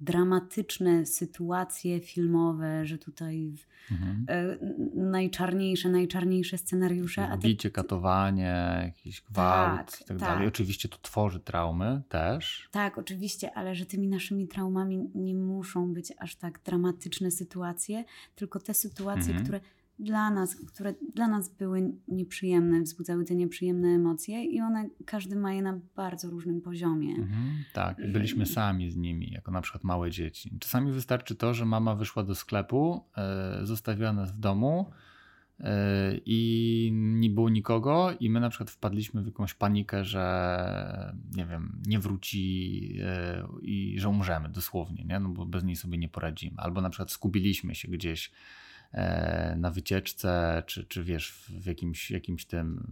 dramatyczne 0.00 1.06
sytuacje 1.06 2.00
filmowe, 2.00 2.86
że 2.86 2.98
tutaj 2.98 3.54
mhm. 3.90 4.26
y, 4.30 4.58
najczarniejsze, 4.94 5.88
najczarniejsze 5.88 6.58
scenariusze. 6.58 7.38
Bicie, 7.42 7.70
katowanie, 7.70 8.82
jakiś 8.84 9.22
gwałt 9.22 9.90
tak, 9.90 9.94
i 9.94 9.98
tak, 9.98 10.08
tak 10.08 10.16
dalej. 10.16 10.48
Oczywiście 10.48 10.88
to 10.88 10.98
tworzy 11.02 11.40
traumy 11.40 12.02
też. 12.08 12.68
Tak, 12.70 12.98
oczywiście, 12.98 13.54
ale 13.54 13.74
że 13.74 13.86
tymi 13.86 14.08
naszymi 14.08 14.48
traumami 14.48 15.10
nie 15.14 15.34
muszą 15.34 15.92
być 15.92 16.12
aż 16.18 16.36
tak 16.36 16.60
dramatyczne 16.64 17.30
sytuacje, 17.30 18.04
tylko 18.34 18.60
te 18.60 18.74
sytuacje, 18.74 19.30
mhm. 19.30 19.44
które 19.44 19.60
dla 20.00 20.30
nas, 20.30 20.56
które 20.56 20.94
dla 21.14 21.28
nas 21.28 21.56
były 21.56 21.92
nieprzyjemne, 22.08 22.80
wzbudzały 22.82 23.24
te 23.24 23.34
nieprzyjemne 23.34 23.88
emocje 23.88 24.44
i 24.44 24.60
one, 24.60 24.88
każdy 25.06 25.36
ma 25.36 25.52
je 25.52 25.62
na 25.62 25.80
bardzo 25.96 26.30
różnym 26.30 26.60
poziomie. 26.60 27.14
Mhm, 27.14 27.64
tak, 27.72 28.12
byliśmy 28.12 28.46
sami 28.46 28.90
z 28.90 28.96
nimi, 28.96 29.30
jako 29.30 29.50
na 29.50 29.60
przykład 29.60 29.84
małe 29.84 30.10
dzieci. 30.10 30.52
Czasami 30.60 30.92
wystarczy 30.92 31.34
to, 31.34 31.54
że 31.54 31.66
mama 31.66 31.94
wyszła 31.94 32.22
do 32.22 32.34
sklepu, 32.34 33.04
e, 33.16 33.66
zostawiła 33.66 34.12
nas 34.12 34.32
w 34.32 34.38
domu 34.38 34.90
e, 35.60 35.72
i 36.26 36.90
nie 36.94 37.30
było 37.30 37.50
nikogo 37.50 38.10
i 38.20 38.30
my 38.30 38.40
na 38.40 38.48
przykład 38.48 38.70
wpadliśmy 38.70 39.22
w 39.22 39.26
jakąś 39.26 39.54
panikę, 39.54 40.04
że 40.04 41.14
nie 41.36 41.46
wiem, 41.46 41.82
nie 41.86 41.98
wróci 41.98 42.98
e, 43.02 43.46
i 43.62 43.96
że 43.98 44.08
umrzemy 44.08 44.48
dosłownie, 44.48 45.04
nie? 45.04 45.20
No 45.20 45.28
bo 45.28 45.46
bez 45.46 45.64
niej 45.64 45.76
sobie 45.76 45.98
nie 45.98 46.08
poradzimy. 46.08 46.56
Albo 46.56 46.80
na 46.80 46.90
przykład 46.90 47.10
skubiliśmy 47.10 47.74
się 47.74 47.88
gdzieś 47.88 48.30
na 49.56 49.70
wycieczce, 49.70 50.62
czy, 50.66 50.84
czy 50.84 51.04
wiesz, 51.04 51.32
w 51.48 51.66
jakimś, 51.66 52.10
jakimś 52.10 52.44
tym, 52.44 52.86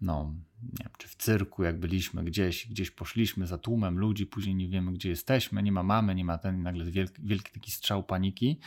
no, 0.00 0.34
nie 0.62 0.84
wiem, 0.84 0.92
czy 0.98 1.08
w 1.08 1.14
cyrku, 1.14 1.62
jak 1.62 1.80
byliśmy 1.80 2.24
gdzieś, 2.24 2.68
gdzieś 2.68 2.90
poszliśmy 2.90 3.46
za 3.46 3.58
tłumem 3.58 3.98
ludzi, 3.98 4.26
później 4.26 4.54
nie 4.54 4.68
wiemy, 4.68 4.92
gdzie 4.92 5.08
jesteśmy, 5.08 5.62
nie 5.62 5.72
ma 5.72 5.82
mamy, 5.82 6.14
nie 6.14 6.24
ma 6.24 6.38
ten, 6.38 6.62
nagle 6.62 6.84
wielki, 6.84 7.22
wielki 7.22 7.52
taki 7.52 7.70
strzał 7.70 8.02
paniki, 8.04 8.58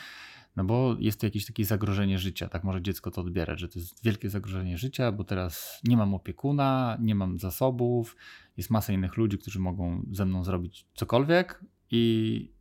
no 0.56 0.64
bo 0.64 0.96
jest 0.98 1.20
to 1.20 1.26
jakieś 1.26 1.46
takie 1.46 1.64
zagrożenie 1.64 2.18
życia, 2.18 2.48
tak 2.48 2.64
może 2.64 2.82
dziecko 2.82 3.10
to 3.10 3.20
odbierać, 3.20 3.60
że 3.60 3.68
to 3.68 3.78
jest 3.78 4.04
wielkie 4.04 4.30
zagrożenie 4.30 4.78
życia, 4.78 5.12
bo 5.12 5.24
teraz 5.24 5.80
nie 5.84 5.96
mam 5.96 6.14
opiekuna, 6.14 6.98
nie 7.00 7.14
mam 7.14 7.38
zasobów, 7.38 8.16
jest 8.56 8.70
masa 8.70 8.92
innych 8.92 9.16
ludzi, 9.16 9.38
którzy 9.38 9.58
mogą 9.58 10.06
ze 10.12 10.26
mną 10.26 10.44
zrobić 10.44 10.86
cokolwiek 10.94 11.64
i 11.90 12.52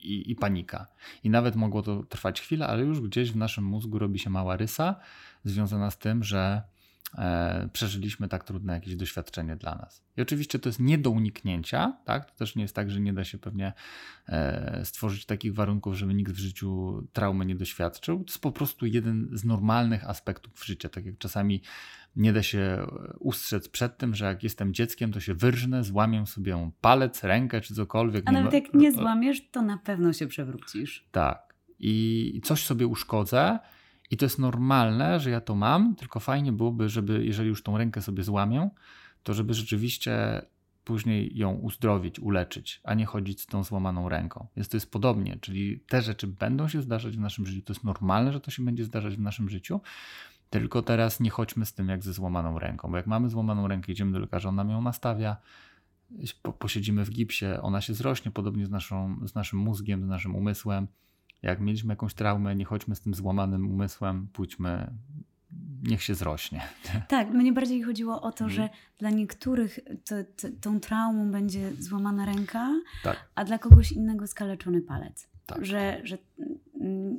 i, 0.00 0.30
i 0.30 0.36
panika. 0.36 0.86
I 1.24 1.30
nawet 1.30 1.56
mogło 1.56 1.82
to 1.82 2.02
trwać 2.02 2.40
chwilę, 2.40 2.66
ale 2.66 2.82
już 2.82 3.00
gdzieś 3.00 3.32
w 3.32 3.36
naszym 3.36 3.64
mózgu 3.64 3.98
robi 3.98 4.18
się 4.18 4.30
mała 4.30 4.56
rysa 4.56 4.96
związana 5.44 5.90
z 5.90 5.98
tym, 5.98 6.24
że 6.24 6.62
przeżyliśmy 7.72 8.28
tak 8.28 8.44
trudne 8.44 8.72
jakieś 8.72 8.96
doświadczenie 8.96 9.56
dla 9.56 9.74
nas. 9.74 10.04
I 10.16 10.22
oczywiście 10.22 10.58
to 10.58 10.68
jest 10.68 10.80
nie 10.80 10.98
do 10.98 11.10
uniknięcia, 11.10 11.96
tak? 12.04 12.30
To 12.30 12.36
też 12.36 12.56
nie 12.56 12.62
jest 12.62 12.74
tak, 12.74 12.90
że 12.90 13.00
nie 13.00 13.12
da 13.12 13.24
się 13.24 13.38
pewnie 13.38 13.72
e, 14.28 14.80
stworzyć 14.84 15.26
takich 15.26 15.54
warunków, 15.54 15.94
żeby 15.94 16.14
nikt 16.14 16.32
w 16.32 16.38
życiu 16.38 17.02
traumy 17.12 17.46
nie 17.46 17.54
doświadczył. 17.54 18.18
To 18.18 18.24
jest 18.32 18.42
po 18.42 18.52
prostu 18.52 18.86
jeden 18.86 19.28
z 19.32 19.44
normalnych 19.44 20.08
aspektów 20.08 20.64
życia. 20.64 20.88
Tak 20.88 21.06
jak 21.06 21.18
czasami 21.18 21.62
nie 22.16 22.32
da 22.32 22.42
się 22.42 22.58
e, 22.58 22.86
ustrzec 23.18 23.68
przed 23.68 23.98
tym, 23.98 24.14
że 24.14 24.24
jak 24.24 24.42
jestem 24.42 24.74
dzieckiem, 24.74 25.12
to 25.12 25.20
się 25.20 25.34
wyrżnę, 25.34 25.84
złamię 25.84 26.26
sobie 26.26 26.70
palec, 26.80 27.24
rękę 27.24 27.60
czy 27.60 27.74
cokolwiek. 27.74 28.24
A 28.26 28.32
nawet 28.32 28.52
jak 28.52 28.74
nie 28.74 28.92
złamiesz, 28.92 29.50
to 29.50 29.62
na 29.62 29.78
pewno 29.78 30.12
się 30.12 30.26
przewrócisz. 30.26 31.08
Tak. 31.12 31.54
I 31.78 32.40
coś 32.44 32.64
sobie 32.64 32.86
uszkodzę. 32.86 33.58
I 34.10 34.16
to 34.16 34.24
jest 34.24 34.38
normalne, 34.38 35.20
że 35.20 35.30
ja 35.30 35.40
to 35.40 35.54
mam, 35.54 35.94
tylko 35.94 36.20
fajnie 36.20 36.52
byłoby, 36.52 36.88
żeby, 36.88 37.24
jeżeli 37.24 37.48
już 37.48 37.62
tą 37.62 37.78
rękę 37.78 38.02
sobie 38.02 38.22
złamię, 38.22 38.70
to 39.22 39.34
żeby 39.34 39.54
rzeczywiście 39.54 40.42
później 40.84 41.36
ją 41.36 41.52
uzdrowić, 41.52 42.20
uleczyć, 42.20 42.80
a 42.84 42.94
nie 42.94 43.06
chodzić 43.06 43.40
z 43.40 43.46
tą 43.46 43.64
złamaną 43.64 44.08
ręką. 44.08 44.46
Więc 44.56 44.68
to 44.68 44.76
jest 44.76 44.90
podobnie, 44.90 45.38
czyli 45.40 45.80
te 45.88 46.02
rzeczy 46.02 46.26
będą 46.26 46.68
się 46.68 46.82
zdarzać 46.82 47.16
w 47.16 47.20
naszym 47.20 47.46
życiu. 47.46 47.62
To 47.62 47.72
jest 47.72 47.84
normalne, 47.84 48.32
że 48.32 48.40
to 48.40 48.50
się 48.50 48.64
będzie 48.64 48.84
zdarzać 48.84 49.16
w 49.16 49.20
naszym 49.20 49.48
życiu, 49.48 49.80
tylko 50.50 50.82
teraz 50.82 51.20
nie 51.20 51.30
chodźmy 51.30 51.66
z 51.66 51.72
tym 51.72 51.88
jak 51.88 52.04
ze 52.04 52.12
złamaną 52.12 52.58
ręką, 52.58 52.90
bo 52.90 52.96
jak 52.96 53.06
mamy 53.06 53.28
złamaną 53.28 53.68
rękę, 53.68 53.92
idziemy 53.92 54.12
do 54.12 54.18
lekarza, 54.18 54.48
on 54.48 54.54
nam 54.54 54.70
ją 54.70 54.82
nastawia, 54.82 55.36
posiedzimy 56.58 57.04
w 57.04 57.10
gipsie, 57.10 57.46
ona 57.62 57.80
się 57.80 57.94
zrośnie, 57.94 58.30
podobnie 58.30 58.66
z, 58.66 58.70
naszą, 58.70 59.16
z 59.26 59.34
naszym 59.34 59.58
mózgiem, 59.58 60.04
z 60.04 60.08
naszym 60.08 60.36
umysłem. 60.36 60.86
Jak 61.42 61.60
mieliśmy 61.60 61.92
jakąś 61.92 62.14
traumę, 62.14 62.56
nie 62.56 62.64
chodźmy 62.64 62.94
z 62.94 63.00
tym 63.00 63.14
złamanym 63.14 63.70
umysłem, 63.70 64.28
pójdźmy, 64.32 64.90
niech 65.82 66.02
się 66.02 66.14
zrośnie. 66.14 66.60
Tak, 67.08 67.30
mnie 67.30 67.52
bardziej 67.52 67.82
chodziło 67.82 68.22
o 68.22 68.32
to, 68.32 68.44
mhm. 68.44 68.50
że 68.50 68.68
dla 68.98 69.10
niektórych 69.10 69.78
tą 70.60 70.80
traumą 70.80 71.30
będzie 71.30 71.72
złamana 71.78 72.26
ręka, 72.26 72.80
tak. 73.02 73.28
a 73.34 73.44
dla 73.44 73.58
kogoś 73.58 73.92
innego 73.92 74.26
skaleczony 74.26 74.82
palec. 74.82 75.28
Tak. 75.46 75.64
Że, 75.64 76.00
że 76.04 76.18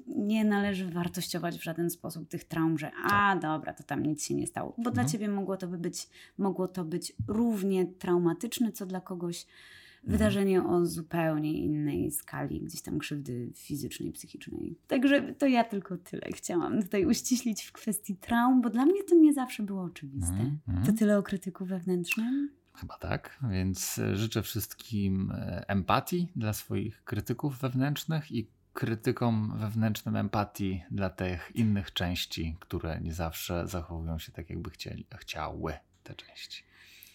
nie 0.07 0.45
należy 0.45 0.89
wartościować 0.89 1.57
w 1.57 1.63
żaden 1.63 1.89
sposób 1.89 2.29
tych 2.29 2.43
traum, 2.43 2.77
że 2.77 2.91
a 3.05 3.09
tak. 3.09 3.41
dobra, 3.41 3.73
to 3.73 3.83
tam 3.83 4.03
nic 4.03 4.23
się 4.23 4.35
nie 4.35 4.47
stało. 4.47 4.69
Bo 4.69 4.89
mhm. 4.89 4.93
dla 4.93 5.05
ciebie 5.05 5.27
mogło 5.27 5.57
to, 5.57 5.67
by 5.67 5.77
być, 5.77 6.07
mogło 6.37 6.67
to 6.67 6.85
być 6.85 7.13
równie 7.27 7.85
traumatyczne, 7.85 8.71
co 8.71 8.85
dla 8.85 9.01
kogoś 9.01 9.45
mhm. 9.45 9.78
Wydarzenie 10.03 10.63
o 10.63 10.85
zupełnie 10.85 11.53
innej 11.53 12.11
skali, 12.11 12.61
gdzieś 12.61 12.81
tam 12.81 12.99
krzywdy 12.99 13.51
fizycznej, 13.55 14.11
psychicznej. 14.11 14.77
Także 14.87 15.33
to 15.33 15.47
ja 15.47 15.63
tylko 15.63 15.97
tyle 15.97 16.27
chciałam 16.35 16.81
tutaj 16.81 17.05
uściślić 17.05 17.63
w 17.63 17.71
kwestii 17.71 18.15
traum, 18.15 18.61
bo 18.61 18.69
dla 18.69 18.85
mnie 18.85 19.03
to 19.03 19.15
nie 19.15 19.33
zawsze 19.33 19.63
było 19.63 19.83
oczywiste. 19.83 20.39
Mhm. 20.67 20.85
To 20.85 20.93
tyle 20.93 21.17
o 21.17 21.23
krytyku 21.23 21.65
wewnętrznym. 21.65 22.49
Chyba 22.73 22.97
tak, 22.97 23.39
więc 23.49 24.01
życzę 24.13 24.43
wszystkim 24.43 25.31
e, 25.31 25.69
empatii 25.69 26.27
dla 26.35 26.53
swoich 26.53 27.03
krytyków 27.03 27.59
wewnętrznych 27.59 28.31
i 28.31 28.47
krytykom 28.73 29.57
wewnętrznym 29.57 30.15
empatii 30.15 30.83
dla 30.91 31.09
tych 31.09 31.51
innych 31.55 31.93
części, 31.93 32.57
które 32.59 33.01
nie 33.01 33.13
zawsze 33.13 33.67
zachowują 33.67 34.19
się 34.19 34.31
tak, 34.31 34.49
jakby 34.49 34.69
chcieli, 34.69 35.05
chciały 35.17 35.73
te 36.03 36.15
części. 36.15 36.63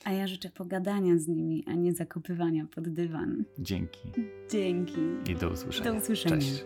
A 0.04 0.12
ja 0.12 0.26
życzę 0.26 0.50
pogadania 0.50 1.18
z 1.18 1.28
nimi, 1.28 1.64
a 1.66 1.74
nie 1.74 1.92
zakopywania 1.92 2.66
pod 2.74 2.88
dywan. 2.88 3.44
Dzięki. 3.58 4.00
Dzięki. 4.50 5.00
I 5.30 5.34
do 5.34 5.50
usłyszenia. 5.50 5.92
Do 5.92 5.98
usłyszenia. 5.98 6.36
Cześć. 6.36 6.64